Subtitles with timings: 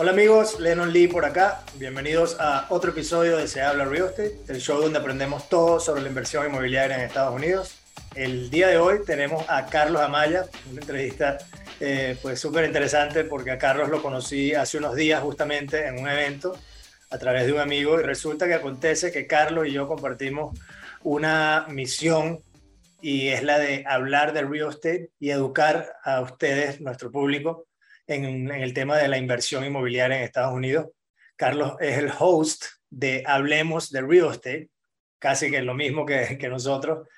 [0.00, 1.62] Hola amigos, Lennon Lee por acá.
[1.74, 6.00] Bienvenidos a otro episodio de Se habla real estate, el show donde aprendemos todo sobre
[6.00, 7.78] la inversión inmobiliaria en Estados Unidos.
[8.14, 11.36] El día de hoy tenemos a Carlos Amaya, una entrevista
[11.80, 16.08] eh, pues súper interesante porque a Carlos lo conocí hace unos días justamente en un
[16.08, 16.58] evento
[17.10, 20.58] a través de un amigo y resulta que acontece que Carlos y yo compartimos
[21.02, 22.42] una misión
[23.02, 27.66] y es la de hablar de real estate y educar a ustedes, nuestro público,
[28.14, 30.88] en, el tema de la inversión inmobiliaria en Estados Unidos.
[31.36, 34.68] Carlos es el host de Hablemos de Real Estate,
[35.18, 37.08] casi que lo mismo que, nosotros,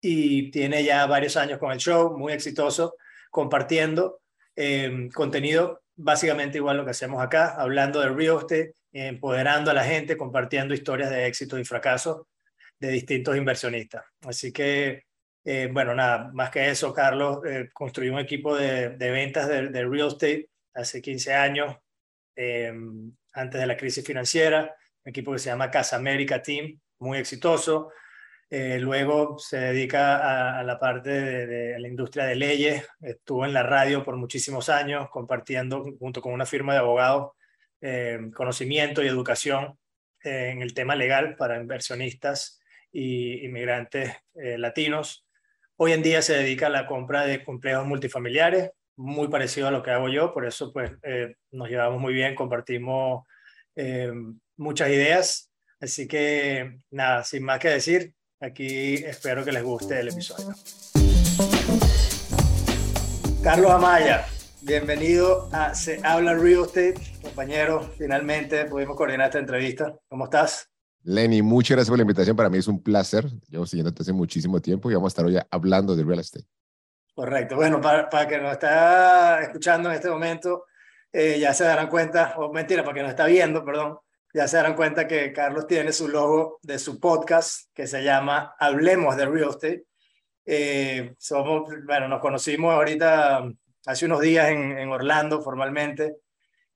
[0.00, 2.96] y tiene ya varios años con el show, muy exitoso,
[3.30, 4.20] compartiendo
[4.56, 9.84] eh, contenido básicamente igual lo que hacemos acá, hablando de real estate, empoderando a la
[9.84, 12.28] gente, compartiendo historias de éxito y fracaso
[12.78, 14.04] de distintos inversionistas.
[14.22, 15.04] Así que
[15.44, 20.08] eh, bueno, nada, más que eso, Carlos eh, construyó un equipo de, ventas de, real
[20.08, 21.76] estate hace 15 años,
[22.36, 22.72] eh,
[23.32, 24.74] antes de la crisis financiera,
[25.04, 27.90] un equipo que se llama Casa América Team, muy exitoso.
[28.50, 34.04] luego se dedica a, la parte de, la industria de leyes, estuvo en la radio
[34.04, 37.32] por muchísimos años compartiendo junto con una firma de abogados
[38.34, 39.78] conocimiento y educación
[40.22, 42.60] en el tema legal para inversionistas
[42.92, 45.24] y inmigrantes latinos.
[45.82, 49.82] Hoy en día se dedica a la compra de complejos multifamiliares, muy parecido a lo
[49.82, 53.24] que hago yo, por eso pues eh, nos llevamos muy bien, compartimos
[53.74, 54.12] eh,
[54.58, 55.50] muchas ideas.
[55.80, 60.54] Así que nada, sin más que decir, aquí espero que les guste el episodio.
[63.42, 64.26] Carlos Amaya,
[64.60, 66.96] bienvenido a Se Habla Real Estate.
[67.22, 69.96] Compañero, finalmente pudimos coordinar esta entrevista.
[70.10, 70.69] ¿Cómo estás?
[71.02, 72.36] Lenny, muchas gracias por la invitación.
[72.36, 73.26] Para mí es un placer.
[73.48, 76.46] Llevo siguiéndote hace muchísimo tiempo y vamos a estar hoy hablando de real estate.
[77.14, 77.56] Correcto.
[77.56, 80.66] Bueno, para, para que nos está escuchando en este momento,
[81.12, 83.98] eh, ya se darán cuenta, o mentira, para que nos está viendo, perdón,
[84.32, 88.54] ya se darán cuenta que Carlos tiene su logo de su podcast que se llama
[88.58, 89.84] Hablemos de Real Estate.
[90.44, 93.44] Eh, somos, bueno, nos conocimos ahorita
[93.86, 96.16] hace unos días en, en Orlando formalmente.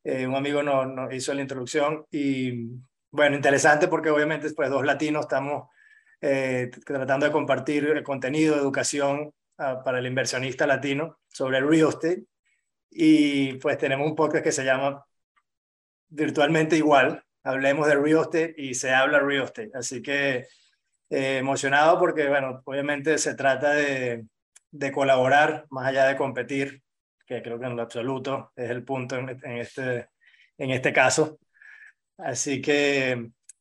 [0.02, 2.70] Eh, un amigo nos, nos hizo la introducción y
[3.14, 5.68] bueno, interesante porque obviamente pues dos latinos estamos
[6.20, 11.90] eh, tratando de compartir el contenido educación ah, para el inversionista latino sobre el real
[11.90, 12.24] estate
[12.90, 15.06] y pues tenemos un podcast que se llama
[16.08, 20.48] virtualmente igual, hablemos de real estate y se habla real estate, así que
[21.08, 24.26] eh, emocionado porque bueno, obviamente se trata de,
[24.72, 26.82] de, colaborar más allá de competir,
[27.26, 30.08] que creo que en lo absoluto es el punto en, en este,
[30.58, 31.38] en este caso.
[32.18, 33.10] Así que,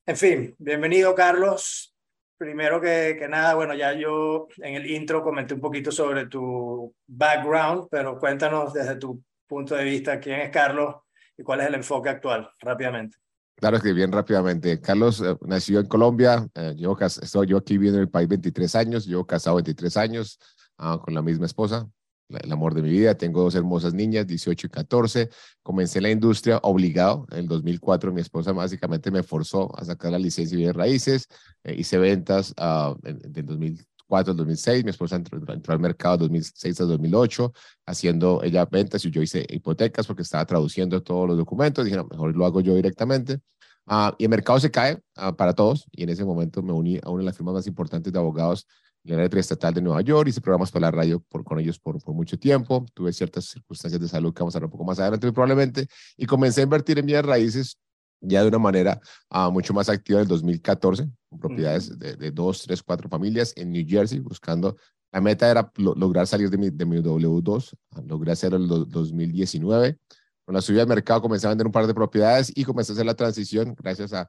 [0.05, 1.95] en fin, bienvenido Carlos.
[2.37, 6.93] Primero que, que, nada, bueno, ya yo en el intro comenté un poquito sobre tu
[7.07, 10.95] background, pero cuéntanos desde tu punto de vista quién es Carlos
[11.37, 13.17] y cuál es el enfoque actual, rápidamente.
[13.55, 14.81] Claro que bien rápidamente.
[14.81, 18.75] Carlos eh, nació en Colombia, eh, yo, estoy yo aquí viviendo en el país 23
[18.75, 20.39] años, yo casado 23 años
[20.77, 21.87] ah, con la misma esposa,
[22.29, 23.15] el amor de mi vida.
[23.15, 25.29] Tengo dos hermosas niñas, 18 y 14.
[25.61, 27.25] Comencé la industria obligado.
[27.31, 31.27] En el 2004 mi esposa básicamente me forzó a sacar la licencia de raíces.
[31.63, 34.83] Eh, hice ventas uh, en, 2004 al 2006.
[34.83, 37.53] Mi esposa entró, al mercado 2006 al 2008
[37.85, 41.85] haciendo ella ventas y yo hice hipotecas porque estaba traduciendo todos los documentos.
[41.85, 43.39] Dije, no, mejor lo hago yo directamente.
[43.85, 44.97] Uh, y el mercado se cae
[45.37, 48.13] para todos y en ese momento me uní a una de las firmas más importantes
[48.13, 48.65] de abogados
[49.03, 52.01] la red estatal de Nueva York, hice programas para la radio por, con ellos por,
[52.01, 54.99] por mucho tiempo, tuve ciertas circunstancias de salud que vamos a hablar un poco más
[54.99, 55.87] adelante probablemente,
[56.17, 57.77] y comencé a invertir en bienes raíces
[58.21, 59.01] ya de una manera
[59.31, 63.53] uh, mucho más activa en el 2014, con propiedades de, de, dos, tres, cuatro familias
[63.57, 64.77] en New Jersey, buscando,
[65.11, 67.75] la meta era lograr salir de mi, de mi W2,
[68.05, 69.99] logré hacerlo en el 2019,
[70.45, 72.93] con la subida del mercado comencé a vender un par de propiedades y comencé a
[72.93, 74.27] hacer la transición gracias a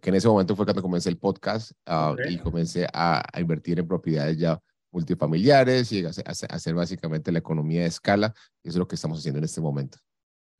[0.00, 3.88] que en ese momento fue cuando comencé el podcast ah, y comencé a, invertir en
[3.88, 4.60] propiedades ya
[4.92, 8.32] multifamiliares y a, hacer básicamente la economía de escala.
[8.62, 9.98] Y eso es lo que estamos haciendo en este momento.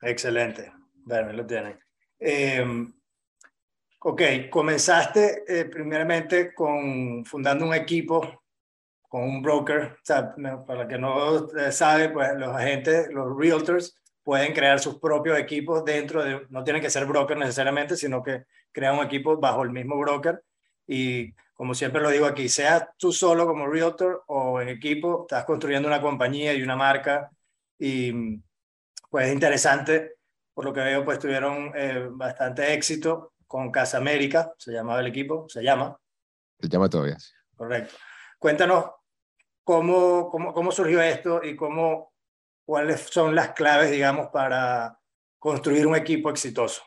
[0.02, 0.72] Excelente.
[1.04, 1.78] Bueno, lo tienen.
[2.18, 2.92] Em,
[4.00, 8.42] ok, comenzaste eh, primeramente con fundando un equipo
[9.08, 9.92] con un broker.
[9.92, 10.34] O sea,
[10.66, 13.94] para que no eh, sabe, pues los agentes, los realtors,
[14.26, 18.46] pueden crear sus propios equipos dentro de, no tienen que ser broker necesariamente, sino que
[18.73, 20.43] crean un equipo bajo el mismo broker.
[20.84, 25.44] Y como siempre lo digo aquí, sea tú solo como realtor o en equipo, estás
[25.44, 27.31] construyendo una compañía y una marca
[27.78, 28.43] y
[29.08, 30.17] pues es interesante,
[30.52, 35.06] por lo que veo, pues tuvieron eh, bastante éxito con Casa América, se llamaba el
[35.06, 35.96] equipo, se llama.
[36.58, 37.17] Se llama todavía.
[37.55, 37.94] Correcto.
[38.40, 38.87] Cuéntanos
[39.62, 42.15] cómo, cómo, cómo surgió esto y cómo
[42.66, 44.98] ¿Cuáles son las claves, digamos, para
[45.38, 46.82] construir un equipo exitoso?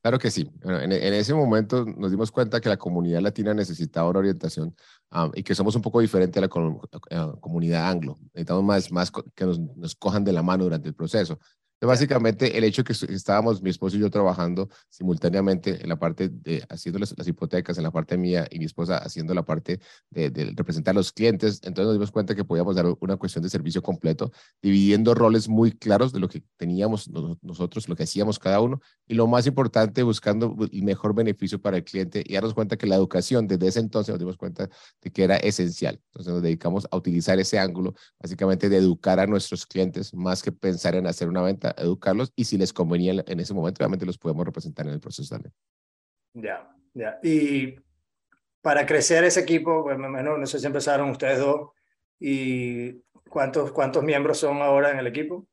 [0.00, 0.50] Claro que sí.
[0.62, 4.74] En, ese momento nos dimos cuenta que la comunidad latina necesitaba una orientación
[5.10, 8.18] ah, y que somos un poco diferente a la eh, comunidad anglo.
[8.32, 11.38] Necesitamos más, más que nos, nos, cojan de la mano durante el proceso
[11.86, 16.62] básicamente, el hecho que estábamos, mi esposo y yo, trabajando simultáneamente en la parte de
[16.68, 19.80] haciendo las, hipotecas, en la parte mía, y mi esposa haciendo la parte
[20.10, 23.48] de, representar a los clientes, entonces nos dimos cuenta que podíamos dar una cuestión de
[23.48, 24.30] servicio completo,
[24.60, 27.08] dividiendo roles muy claros de lo que teníamos
[27.42, 31.78] nosotros, lo que hacíamos cada uno, y lo más importante, buscando el mejor beneficio para
[31.78, 34.68] el cliente, y darnos cuenta que la educación, desde ese entonces nos dimos cuenta
[35.00, 36.00] de que era esencial.
[36.08, 40.52] Entonces nos dedicamos a utilizar ese ángulo, básicamente de educar a nuestros clientes, más que
[40.52, 44.18] pensar en hacer una venta educarlos y si les convenía en ese momento, obviamente los
[44.18, 45.54] podemos representar en el proceso también.
[46.34, 47.18] Ya, ya.
[47.22, 47.76] Y
[48.62, 51.70] para crecer ese equipo, bueno, no sé si empezaron ustedes dos,
[52.18, 52.92] ¿y
[53.28, 55.46] cuántos, cuántos miembros son ahora en el equipo?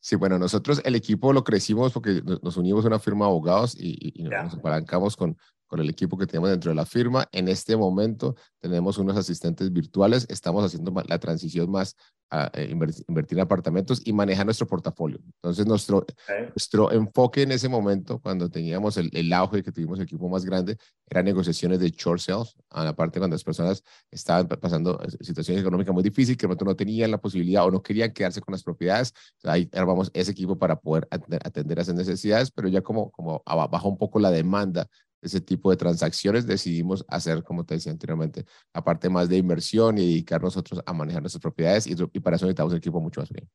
[0.00, 3.76] Sí, bueno, nosotros el equipo lo crecimos porque nos unimos a una firma de abogados
[3.78, 5.38] y, nos apalancamos con,
[5.72, 7.26] con el equipo que tenemos dentro de la firma.
[7.32, 11.96] En este momento tenemos unos asistentes virtuales, estamos haciendo la transición más
[12.30, 12.68] a eh,
[13.08, 15.18] invertir en apartamentos y manejar nuestro portafolio.
[15.24, 16.04] Entonces, nuestro,
[16.50, 20.44] nuestro enfoque en ese momento, cuando teníamos el, el auge que tuvimos el equipo más
[20.44, 20.76] grande,
[21.08, 25.62] eran negociaciones de short sales, a la parte cuando las personas estaban pasando eh, situaciones
[25.62, 29.14] económicas muy difíciles, que no tenían la posibilidad o no querían quedarse con las propiedades.
[29.44, 33.88] Ahí armamos ese equipo para poder atender, a esas necesidades, pero ya como, como baja
[33.88, 34.86] un poco la demanda
[35.22, 39.96] ese tipo de transacciones, decidimos hacer, como te decía anteriormente, la parte más de inversión
[39.96, 43.20] y dedicar nosotros a manejar nuestras propiedades y, y para eso necesitamos un equipo mucho
[43.20, 43.48] más bien.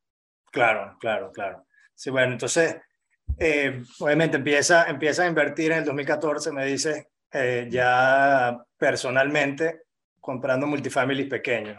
[0.50, 1.66] Claro, claro, claro.
[1.94, 2.76] Sí, bueno, entonces,
[3.38, 9.82] eh, obviamente empieza, empieza a invertir en el 2014, me dice, eh, ya personalmente
[10.20, 11.78] comprando multifamilies pequeños,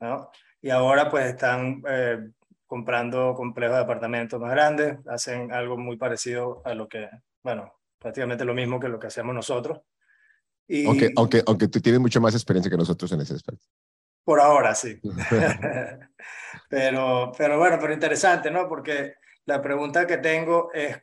[0.00, 0.30] ¿no?
[0.60, 2.18] Y ahora pues están eh,
[2.66, 7.08] comprando complejos de apartamentos más grandes, hacen algo muy parecido a lo que,
[7.42, 7.72] bueno,
[8.04, 9.80] prácticamente lo mismo que lo que hacemos nosotros.
[10.68, 13.64] Y, aunque, aunque, aunque tú tienes mucha más experiencia que nosotros en ese aspecto.
[14.22, 15.00] Por ahora, sí.
[16.68, 18.68] pero, pero bueno, pero interesante, ¿no?
[18.68, 19.14] Porque
[19.46, 20.98] la pregunta que tengo es,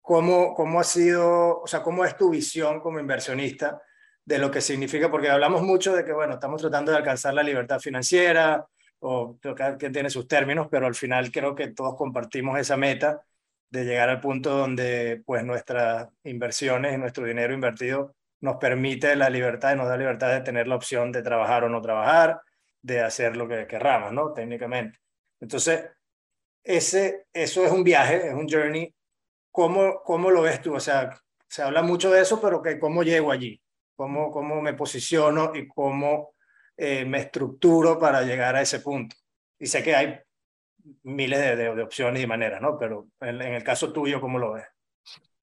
[0.00, 3.80] ¿cómo, ¿cómo ha sido, o sea, cómo es tu visión como inversionista
[4.24, 5.08] de lo que significa?
[5.08, 8.66] Porque hablamos mucho de que, bueno, estamos tratando de alcanzar la libertad financiera,
[8.98, 9.38] o
[9.78, 13.22] que tiene sus términos, pero al final creo que todos compartimos esa meta
[13.70, 19.74] de llegar al punto donde pues nuestras inversiones nuestro dinero invertido nos permite la libertad
[19.74, 22.40] y nos da libertad de tener la opción de trabajar o no trabajar,
[22.82, 24.32] de hacer lo que querramos, ¿no?
[24.32, 24.98] Técnicamente.
[25.40, 25.90] Entonces,
[26.62, 28.94] ese, eso es un viaje, es un journey.
[29.50, 30.74] ¿Cómo, cómo lo ves tú?
[30.74, 33.60] O sea, se habla mucho de eso, pero que ¿cómo llego allí?
[33.94, 36.34] ¿Cómo, cómo me posiciono y cómo
[36.76, 39.16] eh, me estructuro para llegar a ese punto?
[39.58, 40.20] Y sé que hay
[41.02, 42.78] miles de, de, opciones y maneras, ¿no?
[42.78, 44.64] Pero en, en, el caso tuyo, ¿cómo lo ves?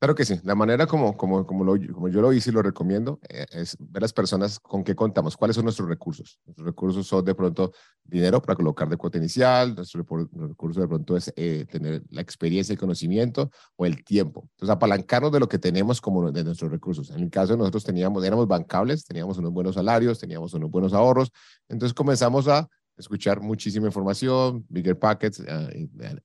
[0.03, 0.37] Claro que sí.
[0.43, 3.77] La manera como, como, como, lo, como yo lo hice y lo recomiendo eh, es
[3.79, 6.41] ver las personas con qué contamos, cuáles son nuestros recursos.
[6.45, 7.71] Nuestros recursos son de pronto
[8.03, 12.73] dinero para colocar de cuota inicial, nuestro recurso de pronto es eh, tener la experiencia
[12.73, 14.49] y conocimiento o el tiempo.
[14.55, 17.09] Entonces, apalancarnos de lo que tenemos como de nuestros recursos.
[17.11, 20.93] En el caso de nosotros teníamos, éramos bancables, teníamos unos buenos salarios, teníamos unos buenos
[20.93, 21.31] ahorros.
[21.69, 25.69] Entonces comenzamos a escuchar muchísima información, bigger packets, a,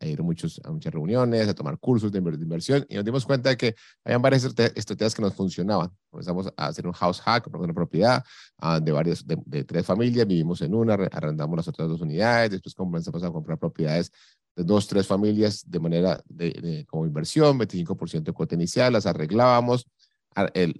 [0.07, 3.57] ir muchos, a muchas reuniones, a tomar cursos de, inversión y nos dimos cuenta de
[3.57, 5.91] que habían varias estrategias que nos funcionaban.
[6.11, 8.25] Comenzamos a hacer un house hack, una propiedad
[8.63, 12.75] uh, de varias, de, tres familias, vivimos en una, arrendamos las otras dos unidades, después
[12.75, 14.13] comenzamos a comprar propiedades
[14.57, 19.87] de dos, tres familias de manera de, como inversión, 25% de cuota inicial, las arreglábamos,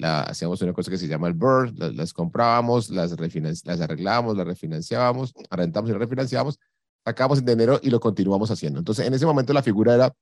[0.03, 5.35] hacíamos una cosa que se llama el BUR, las, comprábamos, las, las arreglábamos, las refinanciábamos,
[5.51, 6.59] arrendamos y refinanciábamos,
[7.05, 8.79] sacábamos el dinero y lo continuamos haciendo.
[8.79, 10.15] Entonces, en ese momento la figura era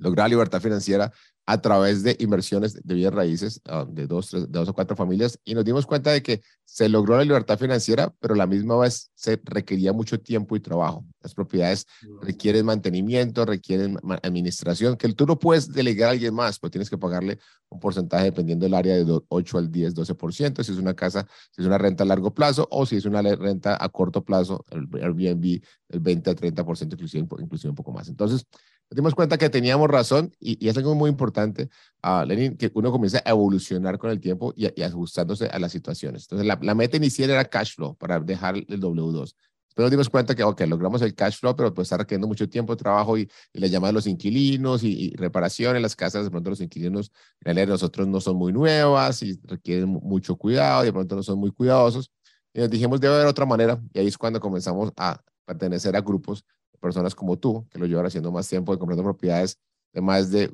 [0.00, 1.12] lograr libertad financiera
[1.46, 5.54] a través de inversiones de bienes raíces ah, de dos, dos o cuatro familias y
[5.54, 9.10] nos dimos cuenta de que se logró la libertad financiera, pero a la misma vez
[9.14, 11.04] se requería mucho tiempo y trabajo.
[11.20, 11.86] Las propiedades
[12.22, 16.96] requieren mantenimiento, requieren administración, que tú no puedes delegar a alguien más, pues tienes que
[16.96, 21.26] pagarle un porcentaje dependiendo del área de 8 al 10, 12%, si es una casa,
[21.50, 24.64] si es una renta a largo plazo o si es una renta a corto plazo,
[24.70, 28.08] el Airbnb, el 20 a 30%, inclusive, inclusive un poco más.
[28.08, 28.46] Entonces,
[28.90, 31.70] nos dimos cuenta que teníamos razón y, es algo muy importante,
[32.02, 36.24] uh, Lenin, que uno comienza a evolucionar con el tiempo y, ajustándose a las situaciones.
[36.24, 39.34] Entonces, la, la, meta inicial era cash flow para dejar el W2.
[39.74, 42.48] Pero nos dimos cuenta que, ok, logramos el cash flow, pero pues está requiriendo mucho
[42.48, 45.80] tiempo, trabajo y, y la llamada de los inquilinos y, reparaciones.
[45.80, 49.88] Las casas, de pronto los inquilinos, en realidad nosotros no son muy nuevas y requieren
[49.88, 52.10] mucho cuidado y de pronto no son muy cuidadosos.
[52.52, 53.80] Y nos dijimos, debe haber otra manera.
[53.94, 57.86] Y ahí es cuando comenzamos a pertenecer a grupos de personas como tú, que lo
[57.86, 59.58] llevan haciendo más tiempo, de comprando propiedades
[59.92, 60.52] de más de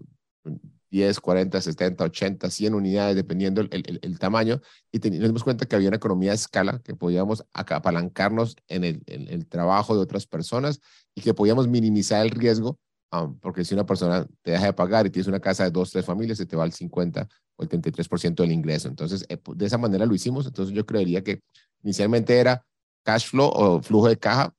[0.90, 4.60] 10, 40, 70, 80, 100 unidades, dependiendo el, el, el tamaño.
[4.92, 9.02] Y nos dimos cuenta que había una economía de escala, que podíamos apalancarnos en el,
[9.06, 10.80] en el trabajo de otras personas
[11.14, 12.78] y que podíamos minimizar el riesgo,
[13.12, 15.90] um, porque si una persona te deja de pagar y tienes una casa de dos,
[15.90, 18.88] tres familias, se te va el 50 o el 33% del ingreso.
[18.88, 20.46] Entonces, eh, de esa manera lo hicimos.
[20.46, 21.40] Entonces, yo creería que
[21.82, 22.64] inicialmente era
[23.02, 24.54] cash flow o flujo de caja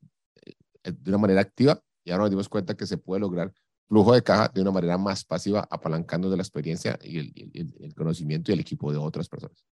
[0.91, 3.51] de una manera activa y ahora nos dimos cuenta que se puede lograr
[3.87, 7.95] flujo de caja de una manera más pasiva, apalancando de la experiencia y el, el,
[7.95, 9.65] conocimiento y el equipo de otras personas.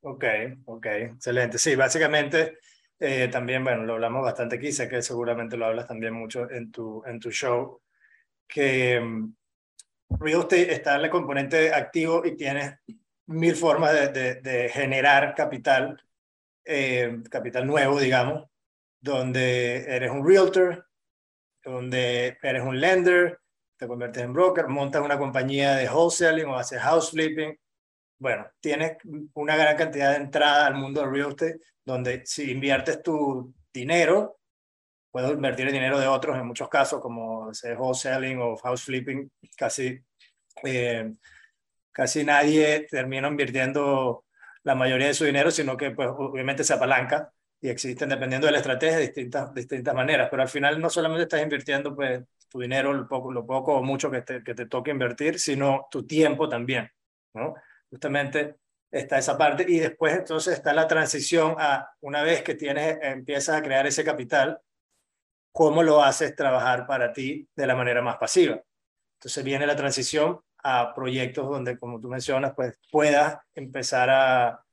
[0.00, 0.24] Ok,
[0.66, 1.58] ok, excelente.
[1.58, 2.58] Sí, básicamente
[2.98, 6.70] eh, también, bueno, lo hablamos bastante aquí, sé que seguramente lo hablas también mucho en
[6.70, 7.80] tu, en tu show,
[8.46, 9.34] que um,
[10.20, 12.74] real estate está en el componente activo y tienes
[13.26, 16.02] mil formas de, de, de generar capital,
[16.64, 18.44] eh, capital nuevo, digamos,
[19.06, 20.86] donde eres un realtor,
[21.64, 23.38] donde eres un lender,
[23.76, 27.56] te conviertes en broker, montas una compañía de wholesaling o haces house flipping.
[28.18, 28.96] Bueno, tienes
[29.34, 34.38] una gran cantidad de entrada al mundo del real estate, donde si inviertes tu dinero,
[35.10, 40.00] puedes invertir el dinero de otros en muchos casos, como wholesaling o house flipping, casi,
[40.64, 41.12] eh,
[41.92, 44.24] casi nadie termina invirtiendo
[44.64, 48.52] la mayoría de su dinero, sino que pues obviamente se apalanca y existen, dependiendo de
[48.52, 52.92] la estrategia, distintas, distintas maneras, pero al final no solamente estás invirtiendo pues tu dinero,
[52.92, 56.48] lo poco, lo poco o mucho que te, que te toque invertir, sino tu tiempo
[56.48, 56.90] también,
[57.34, 57.54] ¿no?
[57.90, 58.56] Justamente
[58.90, 63.56] está esa parte y después entonces está la transición a una vez que tienes, empiezas
[63.56, 64.60] a crear ese capital,
[65.52, 68.60] cómo lo haces trabajar para ti de la manera más pasiva.
[69.18, 74.65] Entonces viene la transición a proyectos donde, como tú mencionas, pues puedas empezar a,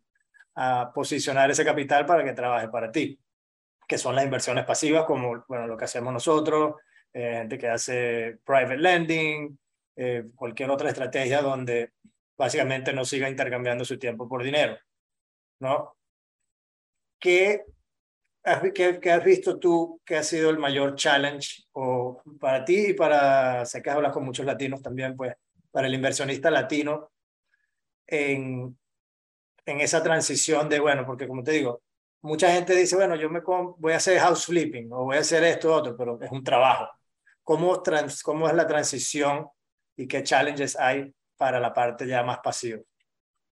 [0.55, 3.19] a posicionar ese capital para que trabaje para ti,
[3.87, 6.75] que son las inversiones pasivas, como bueno, lo que hacemos nosotros,
[7.13, 9.57] eh, gente que hace private lending,
[9.95, 11.91] eh, cualquier otra estrategia donde
[12.37, 14.77] básicamente no siga intercambiando su tiempo por dinero.
[15.59, 15.95] ¿no?
[17.19, 17.63] ¿Qué,
[18.73, 23.65] qué, has visto tú que ha sido el mayor challenge o para ti y para,
[23.65, 25.33] sé que hablas con muchos latinos también, pues
[25.71, 27.11] para el inversionista latino
[28.05, 28.77] en,
[29.65, 31.81] en esa transición de, bueno, porque como te digo,
[32.21, 35.43] mucha gente dice, bueno, yo me voy a hacer house flipping o voy a hacer
[35.43, 36.87] esto o otro, pero es un trabajo.
[37.43, 39.47] ¿Cómo, trans, ¿Cómo es la transición
[39.97, 42.79] y qué challenges hay para la parte ya más pasiva?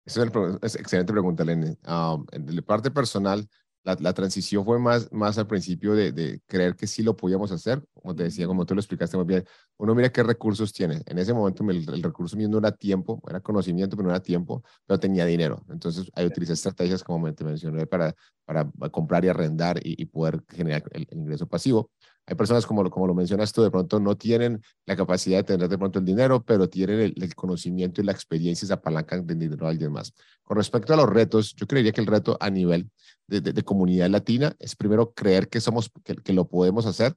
[0.05, 0.23] Esa
[0.61, 1.77] es, excelente pregunta, Lenny.
[1.87, 3.47] Um, de la parte personal,
[3.83, 7.51] la, la, transición fue más, más al principio de, de, creer que sí lo podíamos
[7.51, 7.83] hacer.
[7.93, 9.45] Como te decía, como tú lo explicaste muy bien,
[9.77, 11.01] uno mira qué recursos tiene.
[11.05, 14.23] En ese momento el, el recurso mío no era tiempo, era conocimiento, pero no era
[14.23, 15.65] tiempo, pero tenía dinero.
[15.69, 20.41] Entonces, ahí utilicé estrategias, como te mencioné, para, para comprar y arrendar y, y poder
[20.49, 21.91] generar el, el ingreso pasivo.
[22.25, 25.67] Hay personas, como, como lo mencionas tú, de pronto no tienen la capacidad de tener
[25.67, 29.35] de pronto el dinero, pero tienen el, conocimiento y la experiencia y se apalancan de
[29.35, 30.13] dinero a alguien más.
[30.43, 32.89] Con respecto a los retos, yo creería que el reto a nivel
[33.27, 37.13] de, de, comunidad latina es primero creer que, somos, que, que lo podemos hacer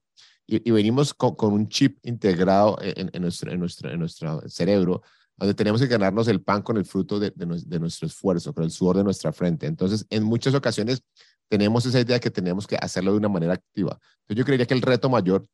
[0.46, 5.02] y, venimos con, con, un chip integrado en, en, nuestro, en, nuestro, en nuestro cerebro
[5.36, 8.64] donde tenemos que ganarnos el pan con el fruto de, de, de, nuestro esfuerzo, con
[8.64, 9.66] el sudor de nuestra frente.
[9.66, 11.02] Entonces, en muchas ocasiones
[11.48, 13.98] tenemos esa idea que tenemos que hacerlo de una manera activa.
[14.20, 15.46] Entonces yo creería que el reto mayor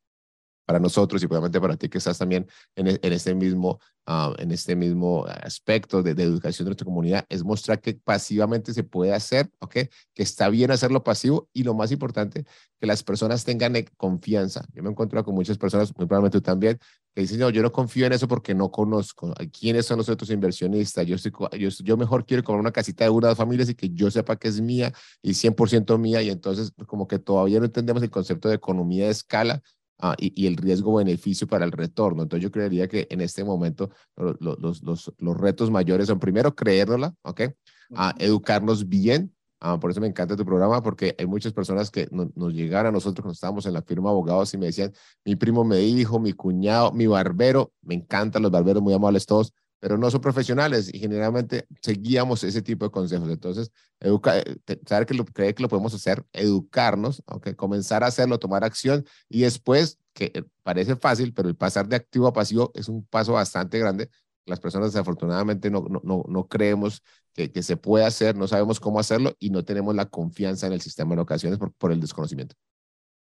[0.64, 4.34] para nosotros y probablemente para ti que estás también en, e, en este, mismo, uh,
[4.38, 8.84] en este mismo aspecto de, de, educación de nuestra comunidad, es mostrar que pasivamente se
[8.84, 9.72] puede hacer, ¿ok?
[10.14, 12.44] Que está bien hacerlo pasivo y lo más importante,
[12.80, 14.64] que las personas tengan e, confianza.
[14.72, 16.78] Yo me encuentro con muchas personas, muy probablemente tú también,
[17.14, 20.30] que dicen, no, yo no confío en eso porque no conozco quiénes son los otros
[20.30, 21.06] inversionistas.
[21.06, 23.90] Yo, estoy, yo, yo mejor quiero comprar una casita de una de familias y que
[23.90, 28.02] yo sepa que es mía y 100% mía y entonces como que todavía no entendemos
[28.02, 29.62] el concepto de economía de escala
[29.98, 32.24] Ah, y, el riesgo-beneficio para el retorno.
[32.24, 36.56] Entonces yo creería que en este momento los, los, los, los retos mayores son primero
[36.56, 37.42] creérnosla, ¿ok?
[37.90, 39.32] Uh, educarnos bien.
[39.64, 42.90] Uh, por eso me encanta tu programa, porque hay muchas personas que nos llegan a
[42.90, 44.92] nosotros cuando estábamos en la firma abogados y me decían,
[45.24, 49.54] mi primo me dijo, mi cuñado, mi barbero, me encantan los barberos, muy amables todos,
[49.82, 53.28] pero no son profesionales y generalmente seguíamos ese tipo de consejos.
[53.28, 58.06] Entonces, educa, eh, saber que lo, cree que lo podemos hacer, educarnos, aunque comenzar a
[58.06, 62.32] hacerlo, tomar acción y después que eh, parece fácil, pero el pasar de activo a
[62.32, 64.08] pasivo es un paso bastante grande.
[64.46, 69.00] Las personas desafortunadamente no, no, no, creemos que, que, se puede hacer, no sabemos cómo
[69.00, 72.54] hacerlo y no tenemos la confianza en el sistema en ocasiones por, por el desconocimiento.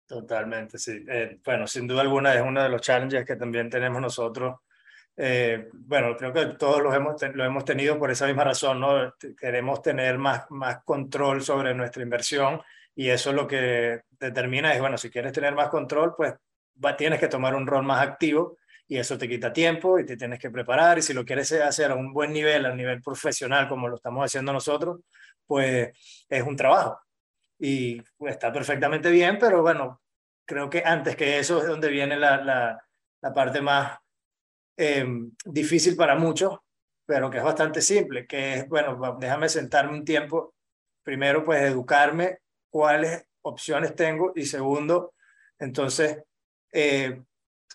[0.06, 1.03] Totalmente, sí.
[1.10, 4.58] Eh, bueno, sin duda alguna es uno de los challenges que también tenemos nosotros.
[5.24, 9.13] Eh, bueno, creo que todos los hemos, lo hemos tenido por esa misma razón, ¿no?
[9.40, 12.60] Queremos tener más, más control sobre nuestra inversión
[12.96, 16.34] y eso es lo que determina es, bueno, si quieres tener más control, pues
[16.98, 20.40] tienes que tomar un rol más activo y eso te quita tiempo y te tienes
[20.40, 23.88] que preparar y si lo quieres hacer a un buen nivel, a nivel profesional como
[23.88, 25.01] lo estamos haciendo nosotros,
[25.46, 25.92] pues
[26.28, 27.00] es un trabajo
[27.60, 30.01] y está perfectamente bien, pero bueno,
[30.46, 32.84] creo que antes que eso es donde viene la, la,
[33.22, 34.00] la parte más
[34.83, 35.05] eh,
[35.45, 36.57] difícil para muchos,
[37.05, 40.55] pero que es bastante simple, que es, bueno, déjame sentarme un tiempo,
[41.03, 45.13] primero pues educarme cuáles opciones tengo y segundo,
[45.59, 46.23] entonces
[46.73, 47.21] eh,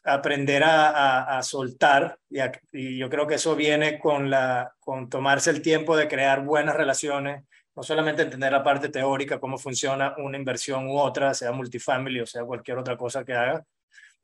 [0.03, 2.41] aprender a, a, soltar y,
[2.73, 6.75] y, yo creo que eso viene con, la, con tomarse el tiempo de crear buenas
[6.77, 7.45] relaciones,
[7.77, 12.27] no solamente entender la parte teórica, cómo funciona una inversión u otra, sea multifamily o
[12.27, 13.65] sea cualquier otra cosa que haga,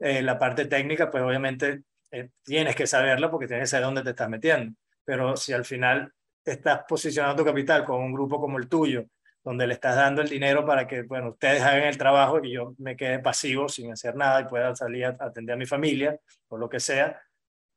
[0.01, 4.03] eh, la parte técnica, pues obviamente eh, tienes que saberla porque tienes que saber dónde
[4.03, 4.77] te estás metiendo.
[5.05, 6.13] Pero si al final
[6.45, 9.07] estás posicionando tu capital con un grupo como el tuyo,
[9.45, 12.75] donde le estás dando el dinero para que, bueno, ustedes hagan el trabajo y yo
[12.79, 16.17] me quede pasivo sin hacer nada y pueda salir a atender a mi familia
[16.49, 17.21] o lo que sea,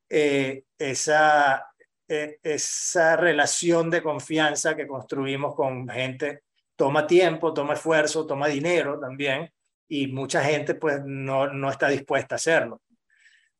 [0.07, 1.67] eh, esa,
[2.07, 6.43] eh, esa relación de confianza que construimos con gente
[6.75, 9.51] toma tiempo, toma esfuerzo, toma dinero también
[9.87, 12.81] y mucha gente pues no, no está dispuesta a hacerlo.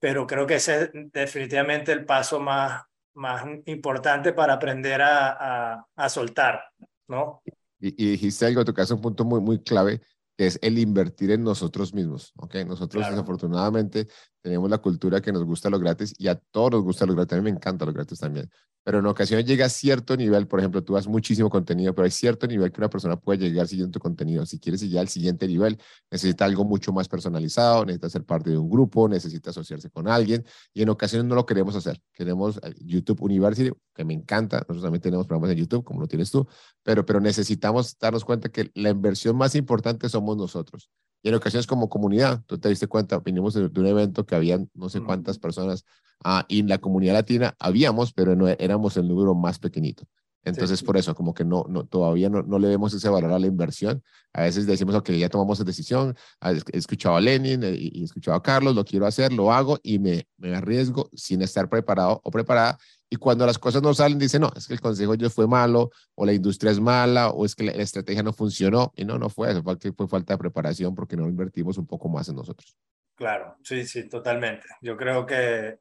[0.05, 2.83] Pero creo que ese es definitivamente el paso más,
[3.15, 6.61] más importante para aprender a, a soltar,
[7.07, 7.41] ¿no?
[7.79, 10.01] Y, dijiste algo, tocaste un punto muy, muy clave,
[10.37, 12.33] que es el invertir en nosotros mismos.
[12.37, 12.63] ¿okay?
[12.65, 14.07] Nosotros desafortunadamente
[14.45, 17.33] tenemos la cultura que nos gusta lo gratis y a todos nos gusta lo gratis.
[17.33, 18.47] A mí me encanta lo gratis también
[18.85, 22.11] pero en ocasiones llega a cierto nivel, por ejemplo, tú has muchísimo contenido, pero hay
[22.11, 24.45] cierto nivel que una persona puede llegar siguiendo tu contenido.
[24.45, 25.79] Si quieres llegar al siguiente nivel,
[26.11, 30.45] necesita algo mucho más personalizado, necesita ser parte de un grupo, necesita asociarse con alguien,
[30.71, 31.99] y en ocasiones no lo queremos hacer.
[32.13, 36.07] Queremos eh, YouTube University, que me encanta, nosotros también tenemos programas en YouTube, como lo
[36.07, 36.47] tienes tú,
[36.83, 40.91] pero, pero necesitamos darnos cuenta que la inversión más importante somos nosotros.
[41.25, 44.69] Y en ocasiones como comunidad, tú te diste cuenta, vinimos de, un evento que habían
[44.75, 45.83] no sé cuántas personas
[46.23, 50.03] ah, y en la comunidad latina habíamos, pero no éramos el número más pequeñito.
[50.43, 53.39] Entonces, por eso, como que no, no todavía no, no, le vemos ese valor a
[53.39, 54.03] la inversión.
[54.33, 58.01] A veces decimos, ok, ya tomamos esa decisión, ah, he escuchado a Lenin eh, y
[58.01, 61.67] he escuchado a Carlos, lo quiero hacer, lo hago y me, me arriesgo sin estar
[61.69, 62.77] preparado o preparada
[63.15, 65.89] y cuando las cosas no salen, dice, no, es que el consejo yo fue malo,
[66.15, 68.91] o la industria es mala, o es que la, estrategia no funcionó.
[68.97, 72.09] Y no, no fue eso, fue, fue falta de preparación porque no invertimos un poco
[72.09, 72.75] más en nosotros.
[73.15, 74.67] Claro, sí, sí, totalmente.
[74.81, 75.79] Yo creo que,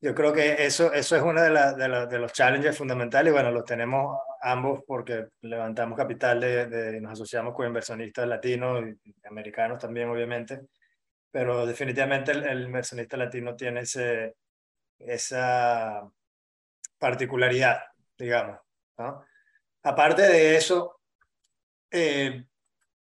[0.00, 3.30] yo creo que eso, eso es uno de, la, de, de los challenges fundamentales.
[3.30, 9.12] Bueno, los tenemos ambos porque levantamos capital, de, de, nos asociamos con inversionistas latinos y
[9.26, 10.62] americanos también, obviamente.
[11.30, 14.36] Pero definitivamente el, el inversionista latino tiene ese,
[14.98, 16.10] esa
[17.02, 17.82] particularidad,
[18.16, 18.60] digamos.
[19.82, 21.00] Aparte de eso,
[21.90, 22.46] eh,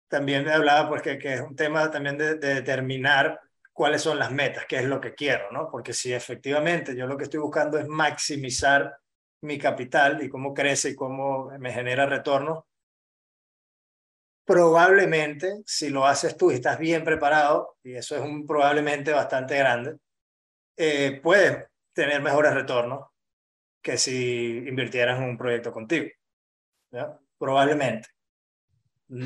[0.06, 3.40] también hablaba pues, que, es un tema también de, determinar
[3.72, 5.68] cuáles son las metas, qué es lo que quiero, ¿no?
[5.68, 8.96] Porque si efectivamente yo lo que estoy buscando es maximizar
[9.42, 12.68] mi capital y cómo crece y cómo me genera retorno,
[14.44, 19.58] probablemente si lo haces tú y estás bien preparado, y eso es un probablemente bastante
[19.58, 19.96] grande,
[20.76, 23.09] eh, puedes tener mejores retornos
[23.82, 26.08] que si invirtieras en un proyecto contigo.
[27.38, 28.08] Probablemente.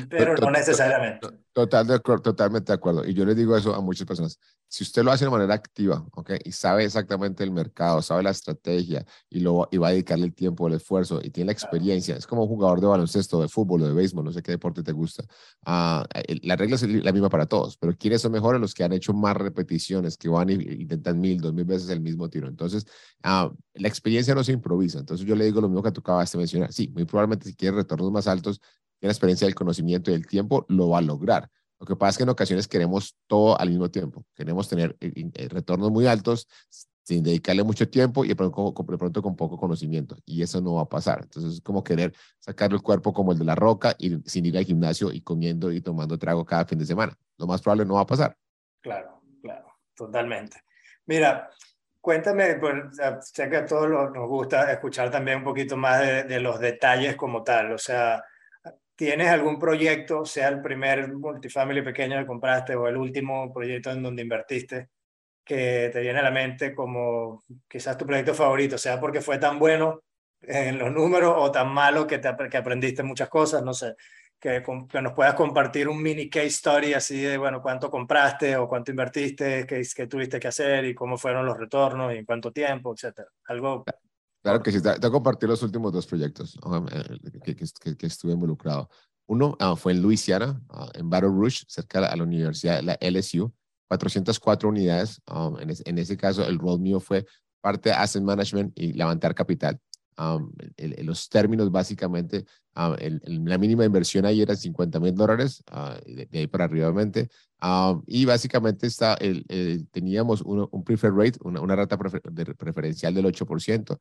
[0.09, 1.27] Pero no necesariamente.
[1.53, 3.05] Total, totalmente de acuerdo.
[3.05, 4.39] Y yo le digo eso a muchas personas.
[4.67, 6.31] Si usted lo hace de manera activa, ¿ok?
[6.43, 10.33] Y sabe exactamente el mercado, sabe la estrategia y, lo, y va a dedicarle el
[10.33, 12.15] tiempo, el esfuerzo y tiene la experiencia.
[12.17, 14.81] Es como un jugador de baloncesto, de fútbol o de béisbol, no sé qué deporte
[14.81, 15.23] te gusta.
[15.65, 16.03] Uh,
[16.41, 18.59] la regla es la misma para todos, pero ¿quiénes son mejores?
[18.59, 22.01] Los que han hecho más repeticiones, que van y intentan mil, dos mil veces el
[22.01, 22.47] mismo tiro.
[22.47, 22.85] Entonces,
[23.23, 24.99] uh, la experiencia no se improvisa.
[24.99, 26.73] Entonces, yo le digo lo mismo que tú acabas de mencionar.
[26.73, 28.59] Sí, muy probablemente si quieres retornos más altos,
[29.01, 31.49] la experiencia del conocimiento y del tiempo, lo va a lograr.
[31.79, 34.25] Lo que pasa es que en ocasiones queremos todo al mismo tiempo.
[34.33, 36.47] Queremos tener eh, eh, retornos muy altos
[37.03, 40.17] sin dedicarle mucho tiempo y de pronto, con poco conocimiento.
[40.25, 41.19] Y eso no va a pasar.
[41.21, 44.57] Entonces es como querer sacar el cuerpo como el de la roca y sin ir
[44.57, 47.15] al gimnasio y comiendo y tomando trago cada fin de semana.
[47.37, 48.35] Lo más probable no va a pasar.
[48.81, 50.61] Claro, claro, totalmente.
[51.05, 51.51] Mira,
[52.01, 52.73] cuéntame, pues,
[53.21, 57.15] sé que a todos nos gusta escuchar también un poquito más de, de los detalles
[57.15, 57.73] como tal.
[57.73, 58.23] O sea,
[58.95, 64.03] ¿tienes algún proyecto, sea el primer multifamily pequeño que compraste o el último proyecto en
[64.03, 64.89] donde invertiste,
[65.43, 69.59] que te viene a la mente como quizás tu proyecto favorito, sea porque fue tan
[69.59, 70.01] bueno
[70.41, 73.95] en los números o tan malo que, te, que aprendiste muchas cosas, no sé,
[74.39, 78.67] que, que, nos puedas compartir un mini case story así de, bueno, cuánto compraste o
[78.67, 82.51] cuánto invertiste, qué, qué tuviste que hacer y cómo fueron los retornos y en cuánto
[82.51, 83.27] tiempo, etcétera.
[83.47, 83.83] Algo...
[84.45, 86.55] Claro que sí, te, te compartir los últimos dos proyectos
[86.91, 88.87] eh, que, que, que estuve involucrado.
[89.25, 93.51] Uno uh, fue en Luisiana, uh, en Battle Rouge, cerca a la universidad, la LSU,
[93.87, 95.19] 404 unidades.
[95.33, 97.25] Um, en, es, en, ese caso, el rol mío fue
[97.59, 99.79] parte de Asset Management y levantar capital.
[100.17, 102.45] Um, el, el, los términos básicamente,
[102.77, 106.65] uh, el, la mínima inversión ahí era 50 mil dólares, uh, de, de, ahí para
[106.65, 107.27] arriba obviamente,
[107.61, 109.17] um, y básicamente está,
[109.91, 113.97] teníamos un, un preferred rate, una, una rata prefer, de, preferencial del 8%, uh,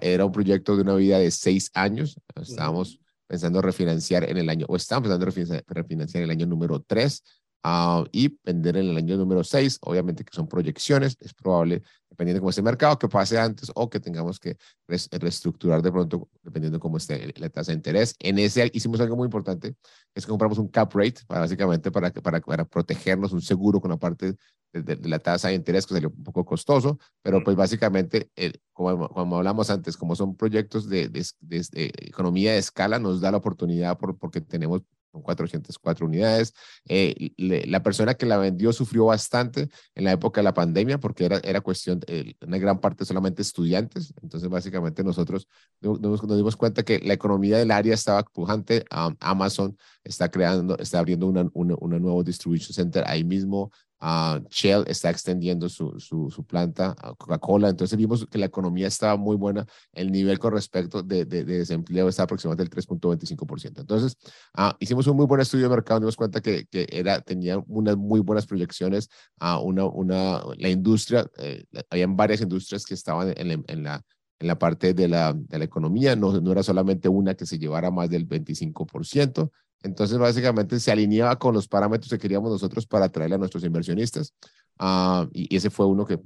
[0.00, 4.66] era un proyecto de una vida de seis años, estábamos pensando refinanciar en el año,
[4.68, 7.22] o estamos pensando refinanciar, refinanciar en el año número 3,
[7.66, 9.78] Uh, y vender en el año número 6.
[9.82, 13.72] Obviamente que son proyecciones, es probable, dependiendo de cómo esté el mercado, que pase antes
[13.74, 18.14] o que tengamos que reestructurar de pronto, dependiendo de cómo esté la tasa de interés.
[18.20, 19.74] En ese hicimos algo muy importante,
[20.14, 23.90] es que compramos un cap rate, para, básicamente para, para, para protegernos, un seguro con
[23.90, 24.36] la parte
[24.72, 28.30] de, de, de, la tasa de interés, que salió un poco costoso, pero pues básicamente,
[28.36, 33.20] eh, como, como, hablamos antes, como son proyectos de, de, de, economía de escala, nos
[33.20, 36.54] da la oportunidad por, porque tenemos 404 unidades.
[36.88, 40.98] Eh, le, la persona que la vendió sufrió bastante en la época de la pandemia
[40.98, 44.12] porque era, era cuestión, eh, una gran parte solamente estudiantes.
[44.22, 45.48] Entonces, básicamente nosotros
[45.80, 48.84] nos, dimos cuenta que la economía del área estaba pujante.
[49.20, 53.70] Amazon está creando, está abriendo una, una, una nuevo distribution center ahí mismo.
[54.00, 57.68] Uh, Shell está extendiendo su, su, su planta, uh, Coca-Cola.
[57.68, 59.66] Entonces vimos que la economía estaba muy buena.
[59.92, 63.80] El nivel con respecto de, de, de desempleo está aproximadamente del 3.25%.
[63.80, 64.16] Entonces
[64.58, 66.00] uh, hicimos un muy buen estudio de mercado.
[66.00, 69.08] Dimos cuenta que, que era, tenía unas muy buenas proyecciones.
[69.40, 74.02] a una, una, la industria, eh, habían varias industrias que estaban en, en, en la
[74.38, 77.58] en la parte de la, de la economía, no, no era solamente una que se
[77.58, 79.50] llevara más del 25%,
[79.86, 84.34] entonces, básicamente se alineaba con los parámetros que queríamos nosotros para atraerle a nuestros inversionistas.
[84.78, 86.20] Uh, y, y, ese fue uno que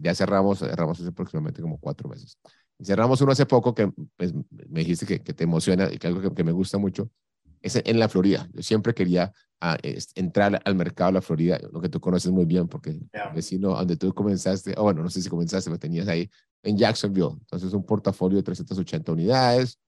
[0.00, 2.38] ya cerramos, cerramos hace aproximadamente como cuatro meses.
[2.78, 4.32] Y cerramos uno hace poco que pues,
[4.68, 7.10] me dijiste que, que, te emociona y que algo que, que, me gusta mucho,
[7.60, 8.48] es en la Florida.
[8.52, 9.76] Yo siempre quería uh,
[10.14, 13.28] entrar al mercado de la Florida, lo que tú conoces muy bien, porque yeah.
[13.28, 16.30] el vecino donde tú comenzaste, o bueno, no sé si comenzaste, pero tenías ahí
[16.62, 17.36] en Jacksonville.
[17.40, 19.78] Entonces, un portafolio de 380 unidades,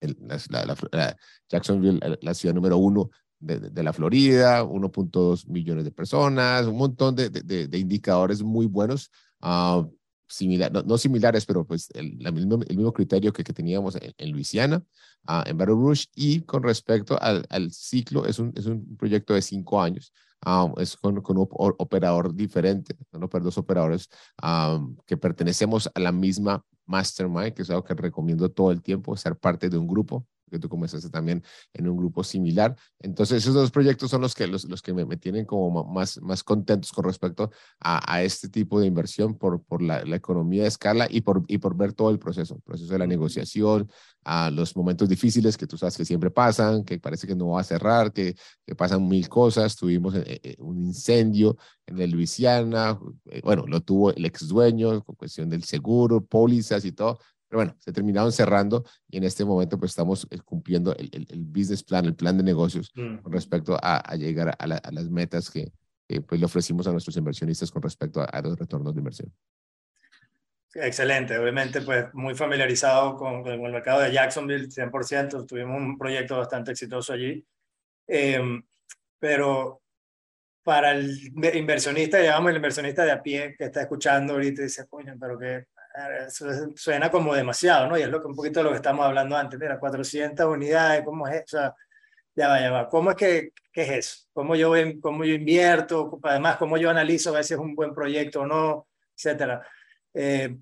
[0.00, 0.16] el,
[0.50, 1.16] la, la,
[1.48, 2.00] Jacksonville,
[2.34, 3.10] ciudad número uno
[3.40, 9.10] de, la Florida, 1.2 millones de personas, un montón de, indicadores muy buenos,
[9.42, 9.84] uh,
[10.28, 14.84] similar, no, similares, pero pues el, mismo, criterio que, teníamos en, Luisiana,
[15.28, 19.42] uh, en Baton Rouge, y con respecto al, ciclo, es un, es un proyecto de
[19.42, 20.12] cinco años.
[20.46, 23.28] Um, es con, un operador diferente, ¿no?
[23.28, 24.08] dos operadores
[25.04, 29.36] que pertenecemos a la misma mastermind, que es algo que recomiendo todo el tiempo, ser
[29.36, 32.76] parte de un grupo, que tú comenzaste también en un grupo similar.
[32.98, 36.20] Entonces, esos dos proyectos son los que, los, los que me, me tienen como más,
[36.20, 40.62] más contentos con respecto a, a este tipo de inversión por, por la, la, economía
[40.62, 43.88] de escala y por, y por ver todo el proceso, el proceso de la negociación,
[44.24, 47.60] a los momentos difíciles que tú sabes que siempre pasan, que parece que no va
[47.60, 48.34] a cerrar, que,
[48.66, 49.76] que pasan mil cosas.
[49.76, 52.98] Tuvimos eh, eh, un incendio en el Luisiana,
[53.30, 57.18] eh, bueno, lo tuvo el ex dueño con cuestión del seguro, pólizas y todo,
[57.50, 61.44] pero bueno, se terminaron cerrando y en este momento pues estamos cumpliendo el, el, el
[61.44, 63.16] business plan, el plan de negocios mm.
[63.16, 65.72] con respecto a, a llegar a, la, a, las metas que,
[66.06, 69.34] que, pues le ofrecimos a nuestros inversionistas con respecto a, a los retornos de inversión.
[70.72, 76.38] Excelente, obviamente pues muy familiarizado con, con, el mercado de Jacksonville, 100%, tuvimos un proyecto
[76.38, 77.44] bastante exitoso allí,
[78.06, 78.62] eh,
[79.18, 79.82] pero
[80.62, 85.16] para el inversionista, digamos el inversionista de a pie que está escuchando ahorita dice, coño,
[85.18, 85.64] pero que
[86.76, 87.98] suena como demasiado, ¿no?
[87.98, 91.26] Y es lo que un poquito lo que estamos hablando antes, mira, 400 unidades, ¿cómo
[91.26, 91.44] es eso?
[91.44, 91.74] O sea,
[92.34, 94.26] ya va, ya va, ¿cómo es que, qué es eso?
[94.32, 96.18] ¿Cómo yo, cómo yo invierto?
[96.22, 98.88] Además, ¿cómo yo analizo a ver si es un buen proyecto o no?
[99.16, 99.66] Etcétera.
[100.14, 100.56] Eh,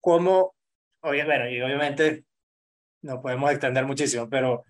[0.00, 0.54] ¿Cómo,
[1.00, 2.24] bueno, y obviamente
[3.02, 4.64] no podemos extender muchísimo, pero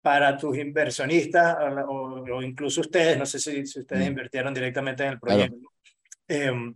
[0.00, 4.08] para tus inversionistas o, o incluso ustedes, no sé si, si ustedes mm.
[4.08, 5.56] invirtieron directamente en el proyecto,
[6.26, 6.68] claro.
[6.68, 6.74] eh,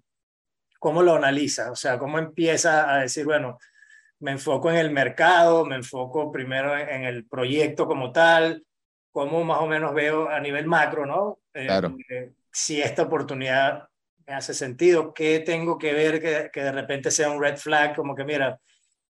[0.83, 1.71] ¿cómo lo analiza?
[1.71, 3.57] O sea, ¿cómo empieza a decir, bueno,
[4.19, 8.67] me enfoco en el mercado, me enfoco primero en el proyecto como tal,
[9.13, 11.39] cómo más o menos veo a nivel macro, ¿no?
[11.55, 11.97] Eh, claro.
[12.11, 13.85] Eh, si esta oportunidad
[14.27, 17.95] me hace sentido, qué tengo que ver que, que, de repente sea un red flag,
[17.95, 18.59] como que mira,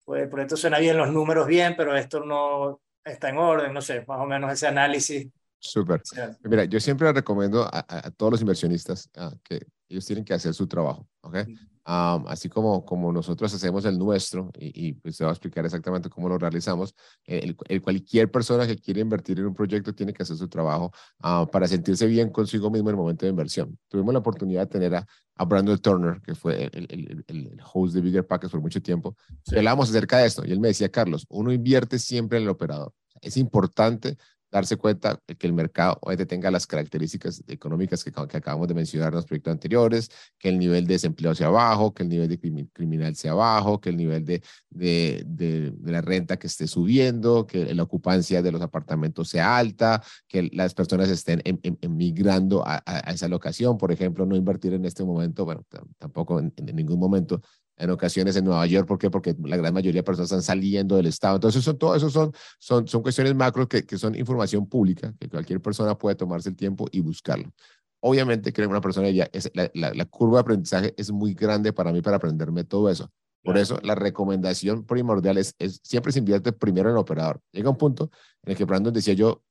[0.04, 3.82] pues por esto suena bien los números bien, pero esto no, está en orden, no
[3.82, 5.26] sé, más o menos ese análisis.
[5.58, 6.02] Súper.
[6.44, 10.54] Mira, yo siempre recomiendo a, a, todos los inversionistas ah, que ellos tienen que hacer
[10.54, 11.38] su trabajo, ¿ok?
[11.84, 16.30] así como, como nosotros hacemos el nuestro, y, pues te voy a explicar exactamente cómo
[16.30, 20.48] lo realizamos, el, cualquier persona que quiere invertir en un proyecto tiene que hacer su
[20.48, 23.78] trabajo ah, para sentirse bien consigo mismo en el momento de inversión.
[23.88, 28.02] Tuvimos la oportunidad de tener a, a Brandon Turner, que fue el, el, host de
[28.02, 29.16] Bigger Packers por mucho tiempo,
[29.48, 32.50] y hablábamos acerca de esto, y él me decía, Carlos, uno invierte siempre en el
[32.50, 32.94] operador.
[33.22, 34.18] Es importante
[34.52, 39.26] darse cuenta que el mercado tenga las características económicas que, acabamos de mencionar en los
[39.26, 43.34] proyectos anteriores, que el nivel de desempleo sea bajo, que el nivel de criminal sea
[43.34, 48.42] bajo, que el nivel de, de, de, la renta que esté subiendo, que la ocupancia
[48.42, 51.42] de los apartamentos sea alta, que las personas estén
[51.82, 53.78] emigrando a, esa locación.
[53.78, 55.64] Por ejemplo, no invertir en este momento, bueno,
[55.98, 57.42] tampoco en ningún momento
[57.82, 58.88] en ocasiones en Nueva York.
[58.88, 59.10] ¿Por qué?
[59.10, 61.36] Porque la gran mayoría de personas están saliendo del Estado.
[61.36, 65.28] Entonces, son, todo eso son, son, son cuestiones macro que, que son información pública, que
[65.28, 67.52] cualquier persona puede tomarse el tiempo y buscarlo.
[68.00, 71.74] Obviamente, creo que una persona ya, es, la, la, curva de aprendizaje es muy grande
[71.74, 73.12] para mí para aprenderme todo eso.
[73.44, 77.42] Por eso, la recomendación primordial es, es, siempre se invierte primero en el operador.
[77.52, 78.12] Llega un punto
[78.44, 79.44] en el que Brandon decía yo,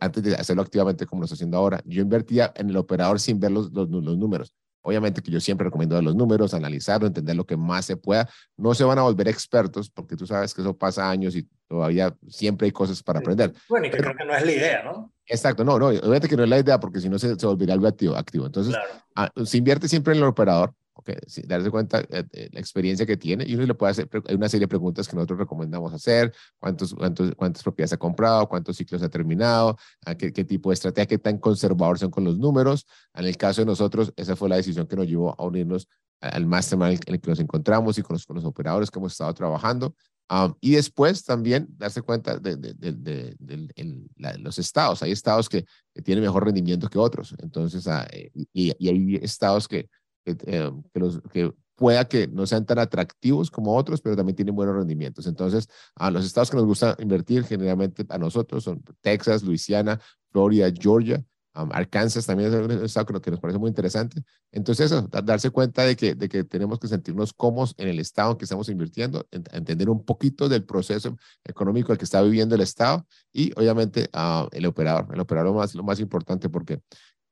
[0.00, 3.40] antes de hacerlo activamente como lo estoy haciendo ahora, yo invertía en el operador sin
[3.40, 4.54] ver los, los, los números.
[4.86, 8.28] Obviamente que yo siempre recomiendo los números, analizarlo, entender lo que más se pueda.
[8.58, 12.14] No se van a volver expertos porque tú sabes que eso pasa años y todavía
[12.28, 13.54] siempre hay cosas para aprender.
[13.66, 15.10] Bueno, y que creo que no es la idea, ¿no?
[15.26, 17.72] Exacto, no, no, obviamente que no es la idea porque si no se, se volvería
[17.72, 18.14] algo activo.
[18.14, 18.44] activo.
[18.44, 18.76] Entonces,
[19.16, 20.74] ah, se invierte siempre en el operador,
[21.06, 24.64] Okay, darse cuenta eh, la experiencia que tiene y uno le puede hacer, una serie
[24.64, 29.10] de preguntas que nosotros recomendamos hacer, cuántos, cuántos, cuántas propiedades ha comprado, cuántos ciclos ha
[29.10, 29.76] terminado,
[30.16, 32.86] qué, tipo de estrategia, qué tan conservador son con los números.
[33.12, 35.88] En el caso de nosotros, esa fue la decisión que nos llevó a unirnos
[36.22, 39.12] al mastermind en el que nos encontramos y con los, con los operadores que hemos
[39.12, 39.94] estado trabajando.
[40.30, 45.02] Um, y después también darse cuenta de, de, de, los estados.
[45.02, 47.34] Hay estados que, que, tienen mejor rendimiento que otros.
[47.40, 49.90] Entonces, uh, y, y hay estados que
[50.24, 54.36] que, eh, que, los, que pueda que no sean tan atractivos como otros, pero también
[54.36, 55.26] tienen buenos rendimientos.
[55.26, 60.70] Entonces, a los estados que nos gusta invertir generalmente a nosotros son Texas, Luisiana, Florida,
[60.76, 61.24] Georgia,
[61.56, 64.22] um, Arkansas también es un estado que nos parece muy interesante.
[64.52, 68.32] Entonces, eso, darse cuenta de que, de que tenemos que sentirnos cómodos en el estado
[68.32, 72.60] en que estamos invirtiendo, entender un poquito del proceso económico al que está viviendo el
[72.60, 76.80] estado y obviamente uh, el operador, el operador más, lo más importante porque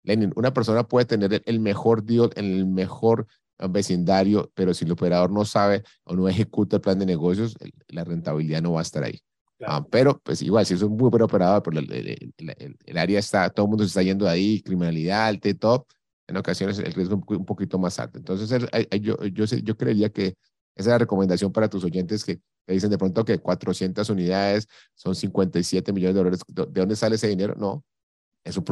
[0.02, 3.26] Lenin, una persona puede tener el mejor deal en el mejor
[3.70, 7.56] vecindario, pero si el operador no sabe o no ejecuta el plan de negocios,
[7.88, 9.20] la rentabilidad no va a estar ahí.
[9.64, 12.34] Ah, pero, pues igual, si es un muy buen operador, pero el,
[12.84, 15.86] el, área está, todo el mundo se está yendo de ahí, criminalidad alta y todo,
[16.26, 18.18] en ocasiones el riesgo es un, poquito más alto.
[18.18, 18.50] Entonces,
[19.00, 20.34] yo, yo, yo creería que
[20.74, 24.66] esa es la recomendación para tus oyentes que, que dicen de pronto que 400 unidades
[24.94, 26.40] son 57 millones de dólares.
[26.48, 27.54] ¿De dónde sale ese dinero?
[27.56, 27.84] No,
[28.44, 28.64] es un,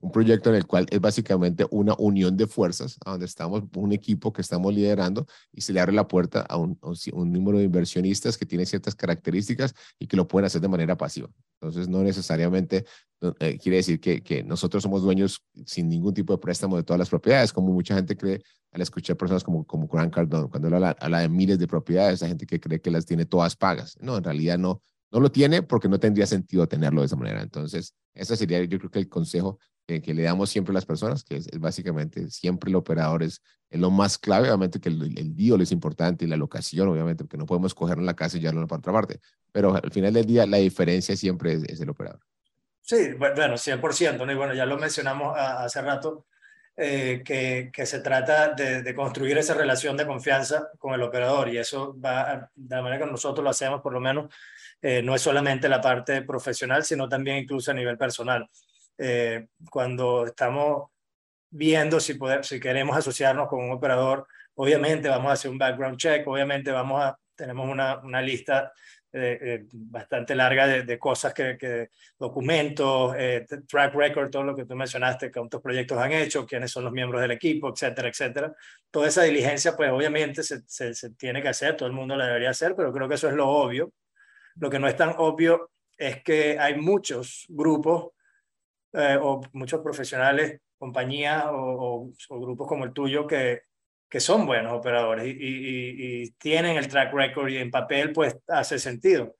[0.00, 4.32] un, proyecto en el cual es básicamente una unión de fuerzas, donde estamos un equipo
[4.32, 8.38] que estamos liderando y se le abre la puerta a un, un, número de inversionistas
[8.38, 11.28] que tiene ciertas características y que lo pueden hacer de manera pasiva.
[11.60, 12.84] Entonces, no necesariamente
[13.40, 16.98] eh, quiere decir que, que, nosotros somos dueños sin ningún tipo de préstamo de todas
[16.98, 20.96] las propiedades, como mucha gente cree al escuchar personas como, como Grant Cardone, cuando habla,
[21.00, 23.96] habla de miles de propiedades, hay gente que cree que las tiene todas pagas.
[24.00, 27.42] No, en realidad no, no lo tiene porque no tendría sentido tenerlo de esa manera.
[27.42, 31.24] Entonces, ese sería yo creo que el consejo que, le damos siempre a las personas,
[31.24, 35.60] que es, básicamente siempre el operador es, lo más clave, obviamente que el, el deal
[35.60, 38.66] es importante y la locación, obviamente, porque no podemos cogerlo en la casa y llevarlo
[38.66, 39.20] para otra parte,
[39.52, 42.20] pero al final del día la diferencia siempre es, el operador.
[42.82, 44.32] Sí, bueno, 100%, ¿no?
[44.32, 46.26] y bueno, ya lo mencionamos hace rato,
[46.76, 51.48] eh, que, que, se trata de, de, construir esa relación de confianza con el operador
[51.48, 54.32] y eso va, de la manera que nosotros lo hacemos, por lo menos,
[54.82, 58.48] eh, no es solamente la parte profesional, sino también incluso a nivel personal.
[58.96, 60.90] Eh, cuando estamos
[61.50, 65.96] viendo si, poder, si queremos asociarnos con un operador, obviamente vamos a hacer un background
[65.98, 68.72] check, obviamente vamos a, tenemos una, una lista
[69.12, 71.88] eh, bastante larga de, de cosas que, que
[72.18, 73.16] documentos,
[73.66, 77.22] track record, todo lo que tú mencionaste, cuántos proyectos han hecho, quiénes son los miembros
[77.22, 78.54] del equipo, etcétera, etcétera.
[78.90, 82.26] Toda esa diligencia, pues obviamente se, se, se tiene que hacer, todo el mundo la
[82.26, 83.92] debería hacer, pero creo que eso es lo obvio.
[84.58, 88.12] Lo que no es tan obvio es que hay muchos grupos
[88.92, 93.62] eh, o muchos profesionales, compañías o, grupos como el tuyo que,
[94.08, 99.36] que son buenos operadores y, tienen el track record y en papel pues hace sentido.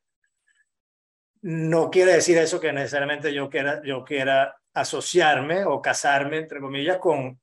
[1.40, 6.98] No quiere decir eso que necesariamente yo quiera, yo quiera asociarme o casarme, entre comillas,
[6.98, 7.40] con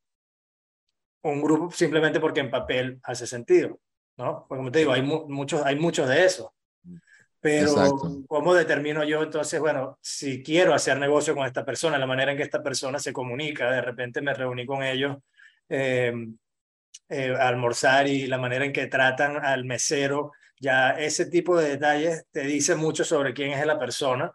[1.24, 3.80] un grupo simplemente porque en papel hace sentido,
[4.18, 4.46] ¿no?
[4.48, 6.50] Porque como te digo, hay, muchos, hay muchos de esos.
[7.46, 12.32] Pero, ¿cómo determino yo entonces, bueno, si quiero hacer negocio con esta persona, la manera
[12.32, 15.18] en que esta persona se comunica, de repente me reuní con ellos
[15.70, 16.12] eh,
[17.08, 21.70] eh, a almorzar y la manera en que tratan al mesero, ya ese tipo de
[21.70, 24.32] detalles te dice mucho sobre quién es la persona,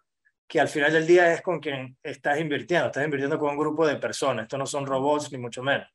[0.46, 3.88] que al final del día es con quien estás invirtiendo, estás invirtiendo con un grupo
[3.88, 5.88] de personas, estos no son robots ni mucho menos.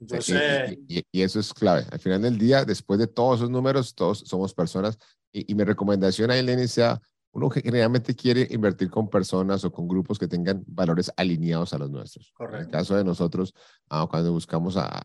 [0.00, 0.76] Entonces...
[0.88, 1.84] Y, eso es clave.
[1.90, 4.98] Al final del día, después de todos esos números, todos somos personas.
[5.32, 6.36] Y, mi recomendación a
[6.68, 7.00] sea,
[7.32, 11.78] uno que generalmente quiere invertir con personas o con grupos que tengan valores alineados a
[11.78, 12.32] los nuestros.
[12.34, 12.56] Correcto.
[12.56, 13.54] En el caso de nosotros,
[13.90, 15.02] ah, cuando buscamos a,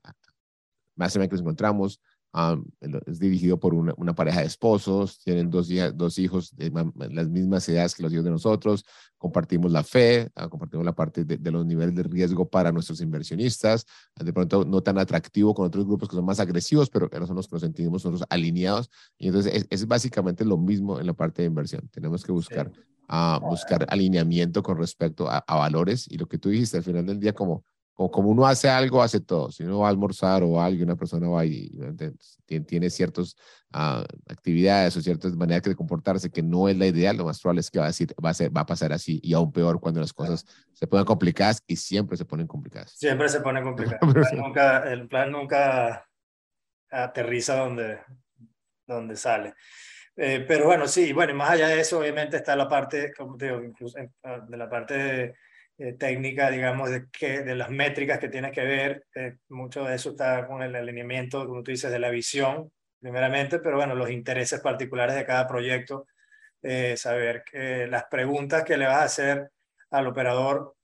[0.95, 1.91] más o menos que nos
[2.33, 6.71] encontramos, es dirigido por una, una, pareja de esposos, tienen dos, dos hijos de
[7.11, 8.85] las mismas edades que los hijos de nosotros,
[9.17, 13.85] compartimos la fe, ah, compartimos la parte de, los niveles de riesgo para nuestros inversionistas,
[14.15, 17.27] de pronto no tan atractivo con otros grupos que son más agresivos, pero que no
[17.27, 18.89] son los que nos sentimos nosotros alineados.
[19.17, 21.87] Y entonces es, básicamente lo mismo en la parte de inversión.
[21.89, 22.71] Tenemos que buscar,
[23.07, 27.05] ah, buscar alineamiento con respecto a, a valores y lo que tú dijiste al final
[27.05, 27.63] del día como
[27.93, 29.51] como, como uno hace algo, hace todo.
[29.51, 31.71] Si uno va a almorzar o alguien, una persona va y
[32.65, 33.35] tiene, ciertas
[33.71, 37.61] ah, actividades o ciertas maneras de comportarse que no es la ideal, lo más probable
[37.61, 39.79] es que va a, decir, va, a ser, va a pasar así y aún peor
[39.79, 42.91] cuando las cosas se ponen complicadas y siempre se ponen complicadas.
[42.91, 44.01] Siempre se ponen complicadas.
[44.01, 46.09] El plan nunca, el plan nunca
[46.89, 47.99] aterriza donde,
[48.87, 49.53] donde sale.
[50.15, 53.35] Eh, pero bueno, sí, bueno, y más allá de eso, obviamente está la parte, como
[53.35, 55.35] te digo, incluso de la parte de
[55.77, 59.05] eh, técnica, digamos, de, que, de las métricas que tienes que ver.
[59.15, 63.59] Eh, mucho de eso está con el alineamiento, como tú dices, de la visión, primeramente,
[63.59, 66.07] pero bueno, los intereses particulares de cada proyecto,
[66.61, 67.43] eh, saber
[67.89, 69.49] las preguntas que le vas a hacer
[69.91, 70.75] al operador,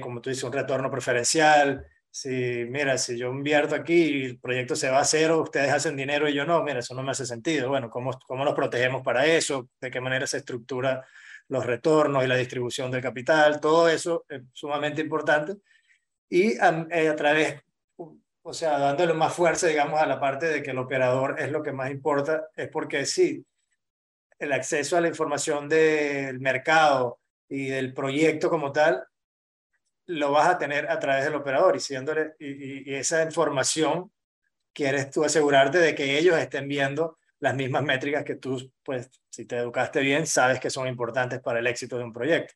[0.00, 4.74] como tú dices, un retorno preferencial, si, mira, si yo invierto aquí y el proyecto
[4.74, 7.26] se va a cero, ustedes hacen dinero y yo no, mira, eso no me hace
[7.26, 7.68] sentido.
[7.68, 9.68] Bueno, ¿cómo, cómo nos protegemos para eso?
[9.78, 11.06] ¿De qué manera se estructura
[11.48, 15.56] los retornos y la distribución del capital, todo eso es sumamente importante.
[16.28, 17.62] Y a, eh, a, través,
[18.42, 21.62] o sea, dándole más fuerza, digamos, a la parte de que el operador es lo
[21.62, 23.44] que más importa, es porque sí,
[24.38, 29.04] el acceso a la información del mercado y del proyecto como tal,
[30.06, 34.12] lo vas a tener a través del operador y, siéndole, y, y esa información
[34.72, 39.44] quieres tú asegurarte de que ellos estén viendo las mismas métricas que tú, pues, si
[39.44, 42.54] te educaste bien, sabes que son importantes para el éxito de un proyecto.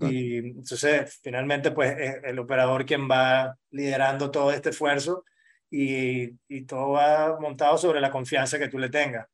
[0.00, 5.24] Y entonces, finalmente, pues, es el operador quien va liderando todo este esfuerzo
[5.70, 9.26] y, y todo va montado sobre la confianza que tú le tengas.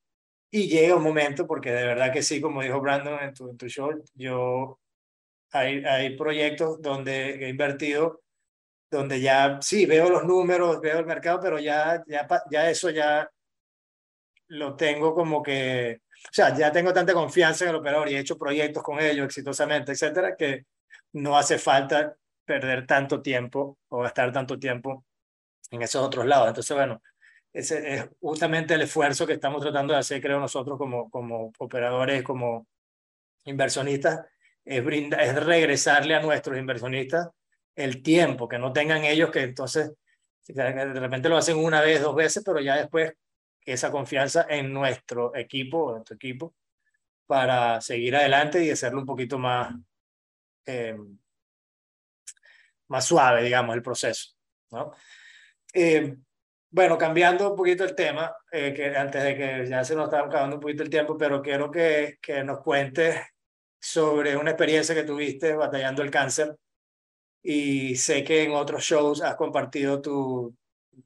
[0.50, 3.56] Y llega un momento, porque de verdad que sí, como dijo Brandon en tu, en
[3.56, 4.78] tu show, yo,
[5.52, 8.20] hay, hay proyectos donde he invertido
[8.90, 13.30] donde ya sí veo los números, veo el mercado, pero ya, ya, ya eso ya
[14.50, 18.18] lo tengo como que, o sea, ya tengo tanta confianza en el operador y he
[18.18, 20.66] hecho proyectos con ellos exitosamente, etcétera, que
[21.12, 25.04] no hace falta perder tanto tiempo o gastar tanto tiempo
[25.70, 26.48] en esos otros lados.
[26.48, 27.00] Entonces, bueno,
[27.52, 32.24] ese es justamente el esfuerzo que estamos tratando de hacer, creo nosotros como, como operadores,
[32.24, 32.66] como
[33.44, 34.26] inversionistas,
[34.64, 37.28] es, brindar, es regresarle a nuestros inversionistas
[37.76, 39.92] el tiempo, que no tengan ellos que entonces,
[40.48, 43.12] de repente lo hacen una vez, dos veces, pero ya después
[43.64, 46.54] esa confianza en nuestro equipo, en tu equipo,
[47.26, 49.74] para seguir adelante y hacerlo un poquito más,
[50.66, 50.96] eh,
[52.88, 54.30] más suave, digamos, el proceso.
[54.70, 54.92] ¿no?
[55.72, 56.16] Eh,
[56.70, 60.20] bueno, cambiando un poquito el tema, eh, que antes de que ya se nos está
[60.20, 63.16] acabando un poquito el tiempo, pero quiero que, que nos cuentes
[63.80, 66.56] sobre una experiencia que tuviste batallando el cáncer.
[67.42, 70.54] Y sé que en otros shows has compartido tu,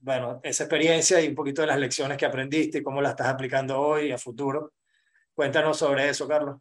[0.00, 3.28] bueno, esa experiencia y un poquito de las lecciones que aprendiste y cómo las estás
[3.28, 4.72] aplicando hoy y a futuro.
[5.34, 6.58] Cuéntanos sobre eso, Carlos.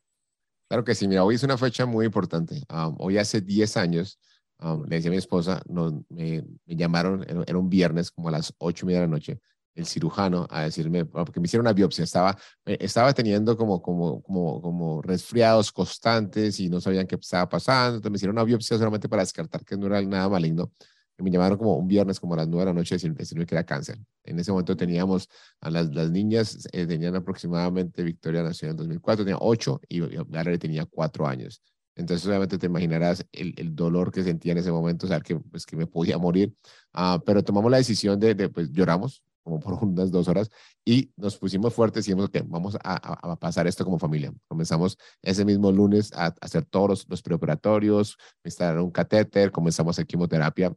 [0.67, 2.63] Claro que sí, mira, hoy es una fecha muy importante.
[2.69, 4.19] Um, hoy hace 10 años,
[4.59, 8.53] um, le decía a mi esposa, no, me, llamaron, era un viernes como a las
[8.57, 9.39] 8 y media de la noche,
[9.75, 14.21] el cirujano a decirme, porque me hicieron una biopsia, estaba, eh, estaba teniendo como, como,
[14.21, 18.77] como, como resfriados constantes y no sabían qué estaba pasando, entonces me hicieron una biopsia
[18.77, 20.71] solamente para descartar que no era nada maligno
[21.17, 23.63] me llamaron como un viernes, como a las nueve de la noche, decirme que era
[23.63, 23.99] cáncer.
[24.23, 25.29] En ese momento teníamos
[25.61, 29.99] a las, las niñas, eh, tenían aproximadamente, Victoria nació en el 2004, tenía ocho y
[29.99, 31.61] Valerie tenía cuatro años.
[31.95, 35.35] Entonces, obviamente te imaginarás el, el, dolor que sentía en ese momento, o sea, que,
[35.35, 36.55] pues, que me podía morir.
[36.93, 40.49] Uh, pero tomamos la decisión de, de, pues, lloramos como por unas dos horas
[40.85, 44.33] y nos pusimos fuertes y dijimos, que vamos a, a, pasar esto como familia.
[44.47, 49.93] Comenzamos ese mismo lunes a, hacer todos los, los preoperatorios, instalar un catéter, comenzamos a
[49.95, 50.73] hacer quimioterapia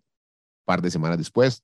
[0.66, 1.62] par de semanas después.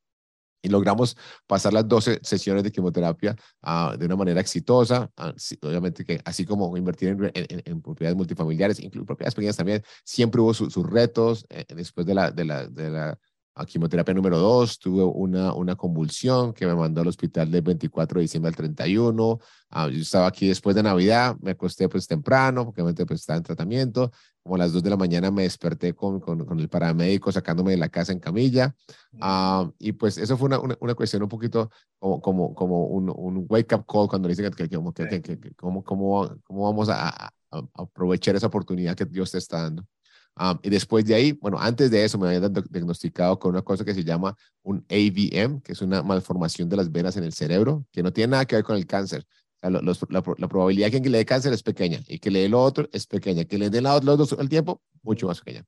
[0.65, 1.17] y logramos
[1.49, 3.35] pasar las 12 sesiones de quimioterapia
[3.65, 5.11] uh, de una manera exitosa.
[5.19, 9.83] Uh, obviamente que así como invertir en, en, en, propiedades multifamiliares, incluso propiedades pequeñas también,
[10.05, 11.45] siempre hubo su, sus retos.
[11.51, 13.19] Eh, después de la, de la, de la
[13.55, 18.23] a quimioterapia número 2, tuve una, convulsión que me mandó al hospital del 24 de
[18.23, 19.39] diciembre al 31.
[19.71, 23.37] Ah, yo estaba aquí después de Navidad, me acosté pues temprano, porque obviamente pues estaba
[23.37, 24.11] en tratamiento.
[24.43, 27.73] Como a las 2 de la mañana me desperté con, con, con el paramédico sacándome
[27.73, 28.75] de la casa en camilla.
[29.21, 33.47] Ah, y pues eso fue una, una, cuestión un poquito como, como, como un, un
[33.49, 37.33] wake-up call cuando dicen que, que, que, que, que cómo, cómo, cómo vamos a, a,
[37.75, 39.87] aprovechar esa oportunidad que Dios te está dando.
[40.35, 43.85] Um, y después de ahí, bueno, antes de eso me habían diagnosticado con una cosa
[43.85, 47.85] que se llama un AVM, que es una malformación de las venas en el cerebro,
[47.93, 49.27] que no tiene nada que ver con el cáncer.
[49.63, 52.89] La, probabilidad de que le dé cáncer es pequeña y que le dé lo otro
[52.93, 53.45] es pequeña.
[53.45, 55.65] Que le dé los dos al tiempo, mucho más pequeña.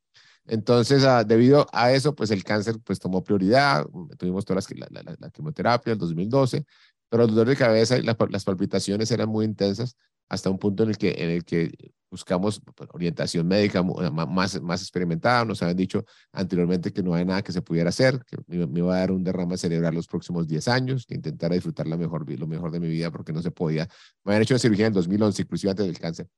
[0.47, 3.87] Entonces, uh, debido a eso, pues el cáncer pues tomó prioridad.
[4.19, 6.67] Tuvimos toda la, la, la quimioterapia en 2012,
[7.09, 9.97] pero los dolores de cabeza y las palpitaciones eran muy intensas
[10.29, 11.73] hasta un punto el en el que
[12.15, 15.45] buscamos pues, orientación médica más, más experimentada.
[15.45, 18.95] Nos habían dicho anteriormente que no había nada que se pudiera hacer, que me, iba
[18.95, 22.47] a dar un derrame cerebral los próximos 10 años, que intentara disfrutar la mejor, lo
[22.47, 23.89] mejor de mi vida porque no se podía.
[24.23, 26.29] Me habían hecho una cirugía en 2011, inclusive antes del cáncer.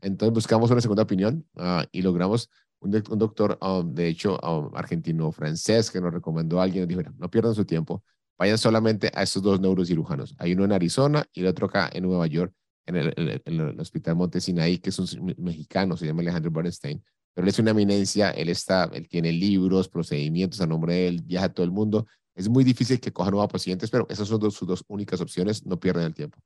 [0.00, 2.50] Entonces buscamos una segunda opinión uh, y logramos
[2.80, 7.02] un, un doctor, um, de hecho, um, argentino-francés, que nos recomendó a alguien, nos dijo,
[7.18, 8.02] no pierdan su tiempo,
[8.36, 10.34] vayan solamente a estos dos neurocirujanos.
[10.38, 12.52] Hay uno en Arizona y el otro acá en Nueva York
[12.86, 17.02] en el, el, Hospital Montesinaí, que es un mexicano, se llama Alejandro Bernstein,
[17.34, 21.22] pero él es una eminencia, él, está, él tiene libros, procedimientos a nombre de él,
[21.22, 22.06] viaja a todo el mundo.
[22.34, 25.64] Es muy difícil que coja nuevos pacientes, pero esas son dos, sus dos únicas opciones,
[25.64, 26.38] no pierden el tiempo.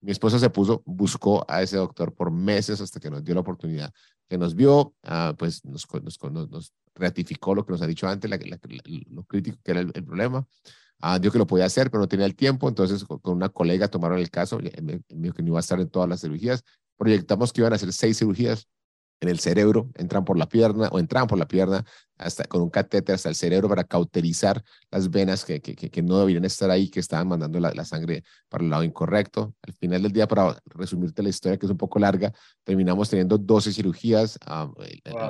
[0.00, 3.42] Mi esposa se puso, buscó a ese doctor por meses hasta que nos dio la
[3.42, 3.92] oportunidad,
[4.28, 8.28] que nos vio, uh, pues nos, nos, nos, ratificó lo que nos ha dicho antes,
[8.28, 8.38] la,
[9.10, 10.46] lo crítico que era el, el problema.
[11.00, 13.88] Ah, dijo que lo podía hacer, pero no tenía el tiempo, entonces con una colega
[13.88, 16.62] tomaron el caso, me dijo que no iba a estar en todas las cirugías,
[16.96, 18.68] proyectamos que iban a hacer seis cirugías
[19.20, 21.84] en el cerebro, entran por la pierna o entran por la pierna
[22.16, 26.18] hasta con un catéter hasta el cerebro para cauterizar las venas que, que, que no
[26.18, 29.54] deberían estar ahí, que estaban mandando la, la, sangre para el lado incorrecto.
[29.62, 32.32] Al final del día, para resumirte la historia, que es un poco larga,
[32.64, 34.38] terminamos teniendo 12 cirugías.
[34.46, 34.70] Ah,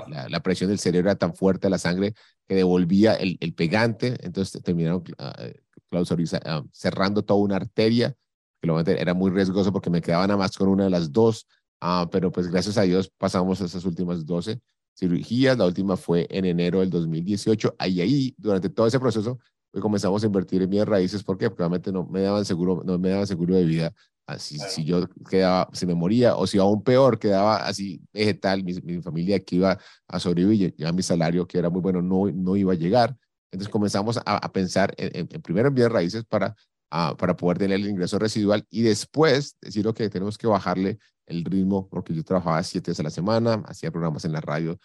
[0.09, 2.15] la, la, presión del cerebro era tan fuerte la sangre
[2.51, 8.17] que devolvía el, el pegante, entonces terminaron uh, cerrando toda una arteria,
[8.61, 11.47] que era muy riesgoso porque me quedaba nada más con una de las dos,
[11.81, 14.61] uh, pero pues gracias a Dios pasamos esas últimas 12
[14.99, 19.39] cirugías, la última fue en enero del 2018, ahí, ahí, durante todo ese proceso,
[19.71, 21.49] pues comenzamos a invertir en mis raíces, ¿por qué?
[21.49, 23.93] Porque obviamente no me daban seguro, no me daban seguro de vida,
[24.27, 28.75] así, si yo quedaba, si me moría, o si aún peor, quedaba así vegetal, mi,
[28.83, 32.57] mi familia que iba a sobrevivir, ya mi salario, que era muy bueno, no, no
[32.57, 33.17] iba a llegar.
[33.51, 36.55] Entonces comenzamos a, a pensar en, en, primero en bienes raíces para,
[36.93, 41.45] uh, para poder tener el ingreso residual y después decir, ok, tenemos que bajarle el
[41.45, 44.79] ritmo, porque yo trabajaba siete días a la semana, hacía programas en la radio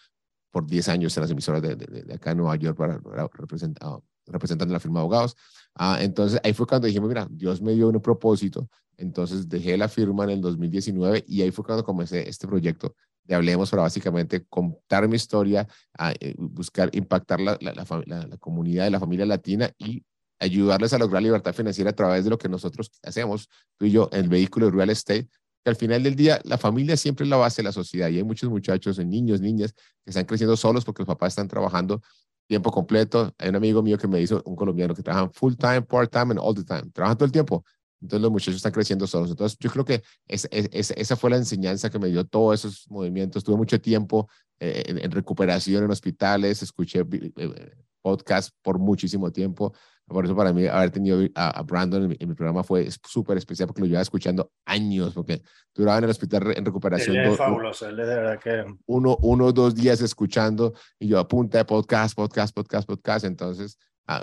[0.50, 2.98] por 10 años en las emisoras de, de, de acá en Nueva York para
[3.34, 5.36] representar, representando la firma de abogados.
[5.74, 9.88] Ah, entonces ahí fue cuando dijimos, mira, Dios me dio un propósito, entonces dejé la
[9.88, 14.44] firma en el 2019 y ahí fue cuando comencé este proyecto de Hablemos para básicamente
[14.46, 15.66] contar mi historia,
[15.98, 20.04] a, eh, buscar impactar la, la, comunidad de la familia latina y
[20.38, 24.08] ayudarles a lograr libertad financiera a través de lo que nosotros hacemos, tú y yo,
[24.12, 25.28] el vehículo real estate,
[25.64, 28.18] que al final del día la familia siempre es la base de la sociedad y
[28.18, 32.00] hay muchos muchachos, niños, niñas que están creciendo solos porque los papás están trabajando
[32.46, 33.34] tiempo completo.
[33.38, 36.30] Hay un amigo mío que me hizo, un colombiano, que trabaja full time, part time
[36.30, 36.90] and all the time.
[36.92, 37.64] Trabajan todo el tiempo.
[38.00, 39.30] Entonces los muchachos están creciendo solos.
[39.30, 42.90] Entonces yo creo que es, es, esa fue la enseñanza que me dio todos esos
[42.90, 43.42] movimientos.
[43.42, 44.28] Tuve mucho tiempo
[44.60, 47.76] eh, en, en, recuperación en hospitales, escuché eh, eh
[48.06, 49.72] podcast por muchísimo tiempo.
[50.06, 53.80] Por eso para mí haber tenido a, Brandon en mi, programa fue súper especial porque
[53.80, 55.42] lo llevaba escuchando años, porque
[55.74, 57.16] duraba en el hospital en recuperación.
[57.16, 58.64] Él es fabuloso, él de verdad que...
[58.86, 63.24] Uno, uno dos días escuchando y yo a punta de podcast, podcast, podcast, podcast.
[63.24, 63.78] Entonces,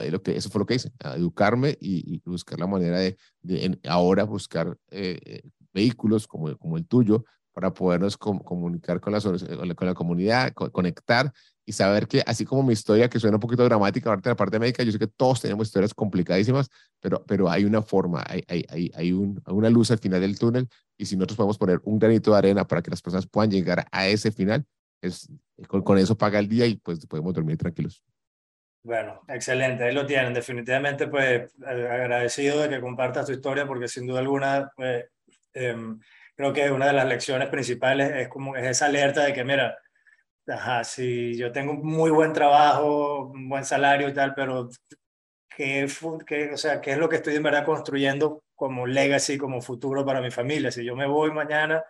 [0.10, 3.78] lo que, eso fue lo que hice, educarme y, y buscar la manera de, de
[3.88, 5.42] ahora buscar eh, eh,
[5.74, 11.32] vehículos como, como el tuyo para podernos comunicar con la, con la comunidad, conectar
[11.66, 14.36] y saber que así como mi historia, que suena un poquito dramática, ahorita en la
[14.36, 18.44] parte médica, yo sé que todos tenemos historias complicadísimas, pero, pero hay una forma, hay,
[18.48, 21.80] hay, hay, hay un, una luz al final del túnel y si nosotros podemos poner
[21.84, 24.66] un granito de arena para que las personas puedan llegar a ese final,
[25.02, 25.30] es,
[25.68, 28.04] con, eso paga el día y pues podemos dormir tranquilos.
[28.84, 30.34] Bueno, excelente, ahí lo tienen.
[30.34, 35.76] Definitivamente, pues agradecido de que compartas tu historia porque sin duda alguna, eh,
[36.36, 39.78] creo que una de las lecciones principales es como es esa alerta de que, mira,
[40.48, 44.70] ajá, si yo tengo muy buen trabajo, un buen salario y tal, pero
[45.50, 45.86] qué,
[46.54, 50.22] o sea, qué es lo que estoy en verdad construyendo como legacy, como futuro para
[50.22, 50.72] mi familia.
[50.72, 51.84] Si yo me voy mañana,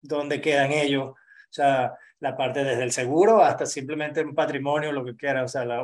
[0.00, 1.10] ¿dónde quedan ellos?
[1.10, 1.16] O
[1.52, 5.64] sea, la parte desde el seguro hasta simplemente un patrimonio, lo que quiera, o sea,
[5.64, 5.82] la,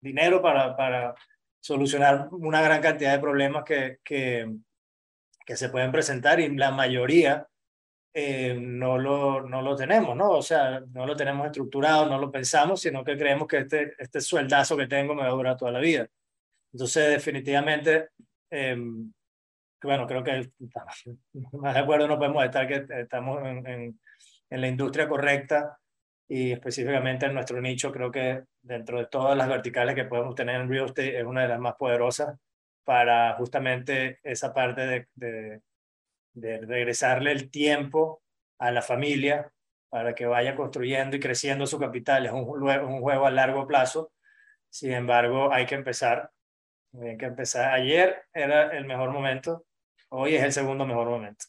[0.00, 1.14] dinero para, para
[1.60, 4.52] solucionar una gran cantidad de problemas que, que,
[5.44, 7.46] que se pueden presentar y la mayoría
[8.18, 10.30] eh, no, lo, no lo tenemos, ¿no?
[10.30, 14.22] O sea, no lo tenemos estructurado, no lo pensamos, sino que creemos que este, este
[14.22, 16.08] sueldazo que tengo me va a durar toda la vida.
[16.72, 18.08] Entonces, definitivamente,
[18.48, 19.12] em,
[19.82, 20.50] bueno, creo que
[21.52, 24.00] más de acuerdo no podemos estar que estamos en, en,
[24.48, 25.78] en la industria correcta
[26.26, 30.58] y específicamente en nuestro nicho, creo que dentro de todas las verticales que podemos tener
[30.58, 32.34] en real estate es una de las más poderosas
[32.82, 35.60] para justamente esa parte de de
[36.36, 38.22] regresarle el tiempo
[38.58, 39.50] a la familia
[39.88, 42.26] para que vaya construyendo y creciendo su capital.
[42.26, 44.12] Es un, un juego a largo plazo.
[44.70, 46.30] Sin embargo, hay que empezar.
[47.00, 47.72] Hay que empezar.
[47.72, 49.66] Ayer era el mejor momento,
[50.10, 51.46] hoy es el segundo mejor momento.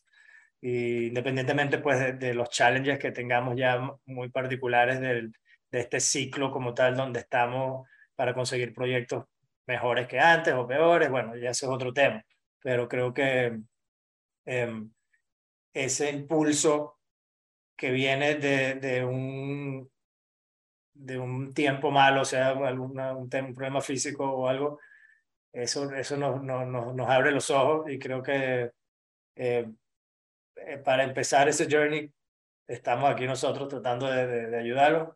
[0.61, 5.31] Y independientemente pues, de, los challenges que tengamos ya muy particulares del,
[5.71, 9.25] de este ciclo como tal, donde estamos para conseguir proyectos
[9.67, 12.23] mejores que antes o peores, bueno, ya ese es otro tema.
[12.61, 13.59] Pero creo que
[14.47, 14.89] Em,
[15.73, 16.99] ese impulso
[17.75, 19.91] que viene de, de, un,
[20.93, 24.79] de un tiempo malo, o sea, alguna, un, problema físico o algo,
[25.51, 28.71] eso, eso nos, nos, nos abre los ojos y creo que
[29.35, 29.69] eh,
[30.55, 32.09] eh, para empezar ese journey
[32.67, 35.09] estamos aquí nosotros tratando de, de, de ayudarlos.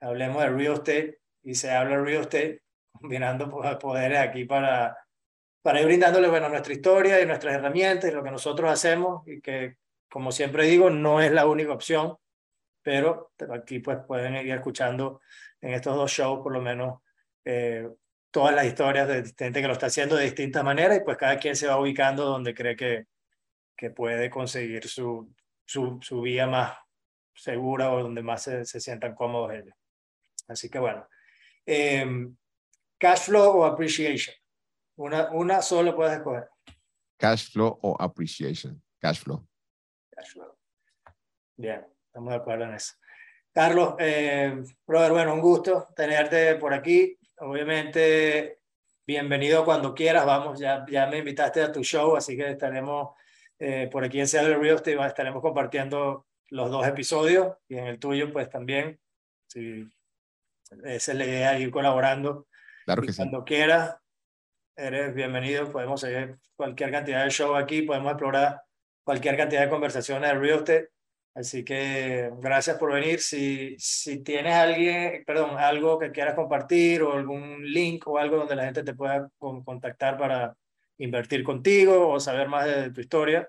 [0.00, 2.62] Hablemos de real estate y se habla real estate
[2.92, 5.01] combinando poderes aquí para
[5.62, 9.40] para ir brindándole bueno, nuestra historia y nuestras herramientas y lo que nosotros hacemos y
[9.40, 9.76] que,
[10.10, 12.16] como siempre digo, no es la única opción,
[12.82, 15.20] pero aquí pues pueden ir escuchando
[15.60, 17.00] en estos dos shows por lo menos
[17.44, 17.88] eh,
[18.32, 21.38] todas las historias de gente que lo está haciendo de distintas maneras y pues cada
[21.38, 23.06] quien se va ubicando donde cree que,
[23.76, 25.32] que puede conseguir su,
[25.64, 26.76] su, su vía más
[27.34, 29.74] segura o donde más se, se sientan cómodos ellos.
[30.48, 31.06] Así que bueno,
[31.64, 32.04] eh,
[32.98, 34.34] cash flow o appreciation.
[34.96, 36.48] Una, una solo puedes escoger.
[37.16, 38.82] Cash flow o appreciation.
[39.00, 39.46] Cash flow.
[40.10, 40.56] Cash flow.
[41.56, 42.94] Bien, estamos de acuerdo en eso.
[43.52, 47.18] Carlos, eh, brother, bueno, un gusto tenerte por aquí.
[47.38, 48.60] Obviamente,
[49.06, 50.24] bienvenido cuando quieras.
[50.24, 53.10] Vamos, ya, ya me invitaste a tu show, así que estaremos
[53.58, 57.98] eh, por aquí en Seattle Real Estate, estaremos compartiendo los dos episodios y en el
[57.98, 58.98] tuyo, pues también.
[59.46, 59.88] Si
[60.84, 62.48] esa es la idea, ir colaborando.
[62.84, 63.18] Claro que sí.
[63.18, 63.96] Cuando quieras,
[64.76, 65.70] eres bienvenido.
[65.70, 68.62] Podemos seguir cualquier cantidad de show aquí, podemos explorar
[69.04, 70.88] cualquier cantidad de conversaciones de real estate.
[71.34, 73.20] Así que gracias por venir.
[73.20, 78.56] Si, si tienes alguien, perdón, algo que quieras compartir o algún link o algo donde
[78.56, 80.54] la gente te pueda contactar para
[80.98, 83.48] invertir contigo o saber más de tu historia.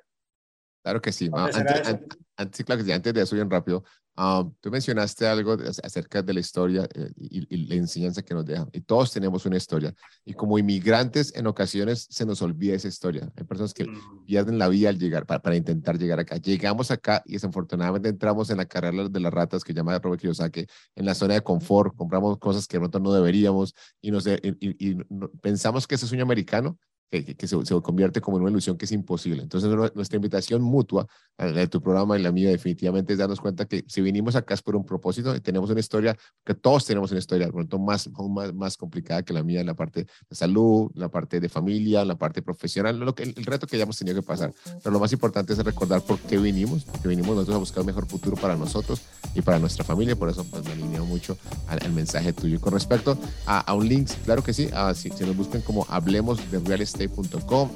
[0.84, 1.30] Claro que sí.
[1.34, 1.98] Antes,
[2.36, 2.92] antes, claro que sí.
[2.92, 3.84] antes de eso, bien rápido,
[4.16, 8.68] Ah, tú mencionaste algo acerca de la historia eh, y, la enseñanza que nos deja.
[8.72, 9.94] Y todos tenemos una historia.
[10.24, 13.32] Y como inmigrantes, en ocasiones se nos olvida esa historia.
[13.36, 14.26] Hay personas que mm.
[14.26, 16.38] pierden la vida al llegar, para, para, intentar llegar acá.
[16.38, 20.68] Llegamos acá y desafortunadamente entramos en la carrera de las ratas que llama Robert Kiyosaki,
[20.96, 24.96] en la zona de confort, compramos cosas que de pronto no deberíamos y, nos, y
[25.42, 26.78] pensamos que ese sueño americano
[27.22, 29.44] que, se, se, convierte como en una ilusión que es imposible.
[29.44, 31.08] Entonces, nuestra invitación mutua,
[31.38, 34.62] de tu programa y la mía, definitivamente es darnos cuenta que si vinimos acá es
[34.62, 38.10] por un propósito y tenemos una historia, que todos tenemos una historia, por tanto, más,
[38.30, 42.06] más, más complicada que la mía en la parte de salud, la parte de familia,
[42.06, 44.54] la parte profesional, lo que, el, reto que ya hemos tenido que pasar.
[44.82, 47.88] Pero lo más importante es recordar por qué vinimos, porque vinimos nosotros a buscar un
[47.88, 49.02] mejor futuro para nosotros
[49.36, 50.16] y para nuestra familia.
[50.16, 51.38] Por eso pues, me alineo mucho
[51.68, 52.60] al, mensaje tuyo.
[52.60, 56.40] con respecto a, a, un link, claro que sí, si, si nos buscan como Hablemos
[56.52, 57.03] de Real Estate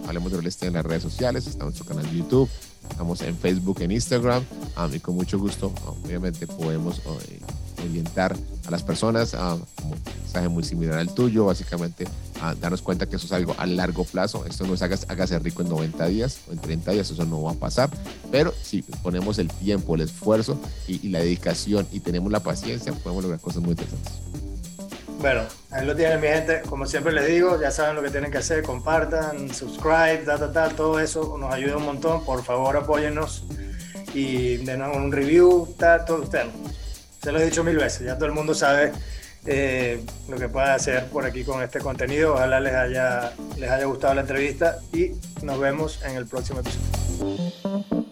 [0.08, 1.48] Hablemos de real en las redes sociales.
[1.48, 2.50] Estamos en nuestro canal de YouTube.
[2.90, 4.44] Estamos en Facebook, en Instagram.
[4.78, 7.40] Um, y con mucho gusto, obviamente, podemos eh,
[7.84, 9.64] orientar a las personas a un
[10.22, 11.46] mensaje muy similar al tuyo.
[11.46, 12.08] Básicamente,
[12.42, 14.46] a darnos cuenta que eso es algo a largo plazo.
[14.46, 17.12] Esto no es hágase, rico en 90 días o en 30 días.
[17.12, 17.90] Eso no va a pasar.
[18.32, 22.94] Pero si ponemos el tiempo, el esfuerzo y, y la dedicación y tenemos la paciencia,
[22.94, 24.14] podemos lograr cosas muy interesantes.
[25.20, 25.41] Bueno,
[25.72, 26.61] ahí lo tienen mi gente.
[26.70, 28.63] Como siempre les digo, ya saben lo que tienen que hacer.
[28.63, 32.24] Compartan, subscribe, ta, ta, ta, todo eso nos ayuda un montón.
[32.24, 33.45] Por favor, apóyennos
[34.13, 36.45] y denos un review, ta, todo usted.
[37.22, 38.93] Se lo he dicho mil veces, ya todo el mundo sabe
[39.45, 42.36] eh, lo que puede hacer por aquí con este contenido.
[42.36, 45.11] Ojalá les haya, les haya gustado la entrevista y
[45.41, 48.07] nos vemos en el próximo episodio.